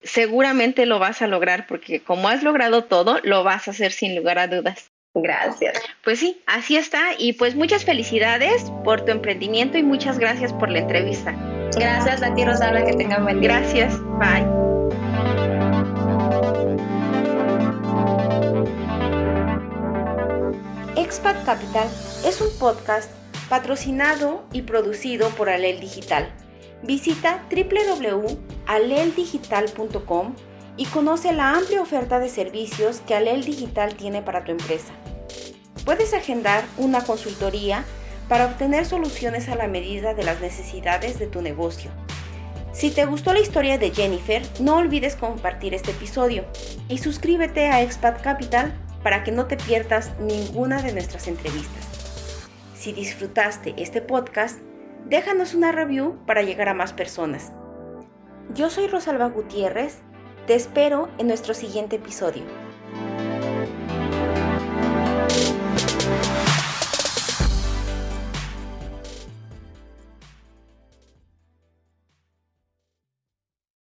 seguramente 0.00 0.87
lo 0.87 0.98
vas 0.98 1.22
a 1.22 1.26
lograr 1.26 1.66
porque 1.66 2.00
como 2.00 2.28
has 2.28 2.42
logrado 2.42 2.85
todo, 2.85 3.18
lo 3.24 3.42
vas 3.44 3.68
a 3.68 3.72
hacer 3.72 3.92
sin 3.92 4.14
lugar 4.14 4.38
a 4.38 4.46
dudas. 4.46 4.88
Gracias. 5.14 5.78
Pues 6.04 6.20
sí, 6.20 6.40
así 6.46 6.76
está. 6.76 7.11
Y 7.18 7.35
pues 7.35 7.54
muchas 7.54 7.85
felicidades 7.85 8.70
por 8.85 9.04
tu 9.04 9.11
emprendimiento 9.11 9.76
y 9.76 9.82
muchas 9.82 10.18
gracias 10.18 10.52
por 10.52 10.70
la 10.70 10.78
entrevista. 10.78 11.35
Gracias 11.76 12.22
a 12.22 12.35
ti, 12.35 12.44
Rosalba, 12.44 12.85
que 12.85 12.94
tengan 12.94 13.24
buen 13.24 13.40
día. 13.40 13.50
Gracias. 13.50 13.98
Bye. 14.18 14.46
Expat 20.96 21.44
Capital 21.44 21.88
es 22.24 22.40
un 22.40 22.48
podcast 22.58 23.11
patrocinado 23.50 24.46
y 24.52 24.62
producido 24.62 25.28
por 25.30 25.50
Alel 25.50 25.80
Digital 25.80 26.32
Visita 26.82 27.46
www.aleldigital.com 27.50 30.34
y 30.76 30.86
conoce 30.86 31.32
la 31.32 31.56
amplia 31.56 31.82
oferta 31.82 32.18
de 32.18 32.28
servicios 32.28 33.00
que 33.06 33.14
Alel 33.14 33.44
Digital 33.44 33.94
tiene 33.94 34.22
para 34.22 34.42
tu 34.44 34.50
empresa. 34.52 34.92
Puedes 35.84 36.14
agendar 36.14 36.64
una 36.78 37.04
consultoría 37.04 37.84
para 38.28 38.46
obtener 38.46 38.86
soluciones 38.86 39.48
a 39.48 39.56
la 39.56 39.68
medida 39.68 40.14
de 40.14 40.24
las 40.24 40.40
necesidades 40.40 41.18
de 41.18 41.26
tu 41.26 41.42
negocio. 41.42 41.90
Si 42.72 42.90
te 42.90 43.04
gustó 43.04 43.34
la 43.34 43.40
historia 43.40 43.76
de 43.76 43.90
Jennifer, 43.90 44.42
no 44.60 44.76
olvides 44.76 45.16
compartir 45.16 45.74
este 45.74 45.90
episodio 45.90 46.46
y 46.88 46.98
suscríbete 46.98 47.66
a 47.66 47.82
Expat 47.82 48.22
Capital 48.22 48.72
para 49.02 49.24
que 49.24 49.32
no 49.32 49.46
te 49.46 49.58
pierdas 49.58 50.12
ninguna 50.20 50.80
de 50.80 50.92
nuestras 50.92 51.28
entrevistas. 51.28 51.84
Si 52.74 52.92
disfrutaste 52.92 53.74
este 53.76 54.00
podcast, 54.00 54.58
déjanos 55.06 55.54
una 55.54 55.72
review 55.72 56.18
para 56.26 56.42
llegar 56.42 56.68
a 56.68 56.74
más 56.74 56.92
personas. 56.92 57.52
Yo 58.54 58.70
soy 58.70 58.86
Rosalba 58.86 59.28
Gutiérrez, 59.28 60.00
te 60.46 60.54
espero 60.54 61.08
en 61.18 61.28
nuestro 61.28 61.54
siguiente 61.54 61.96
episodio. 61.96 62.42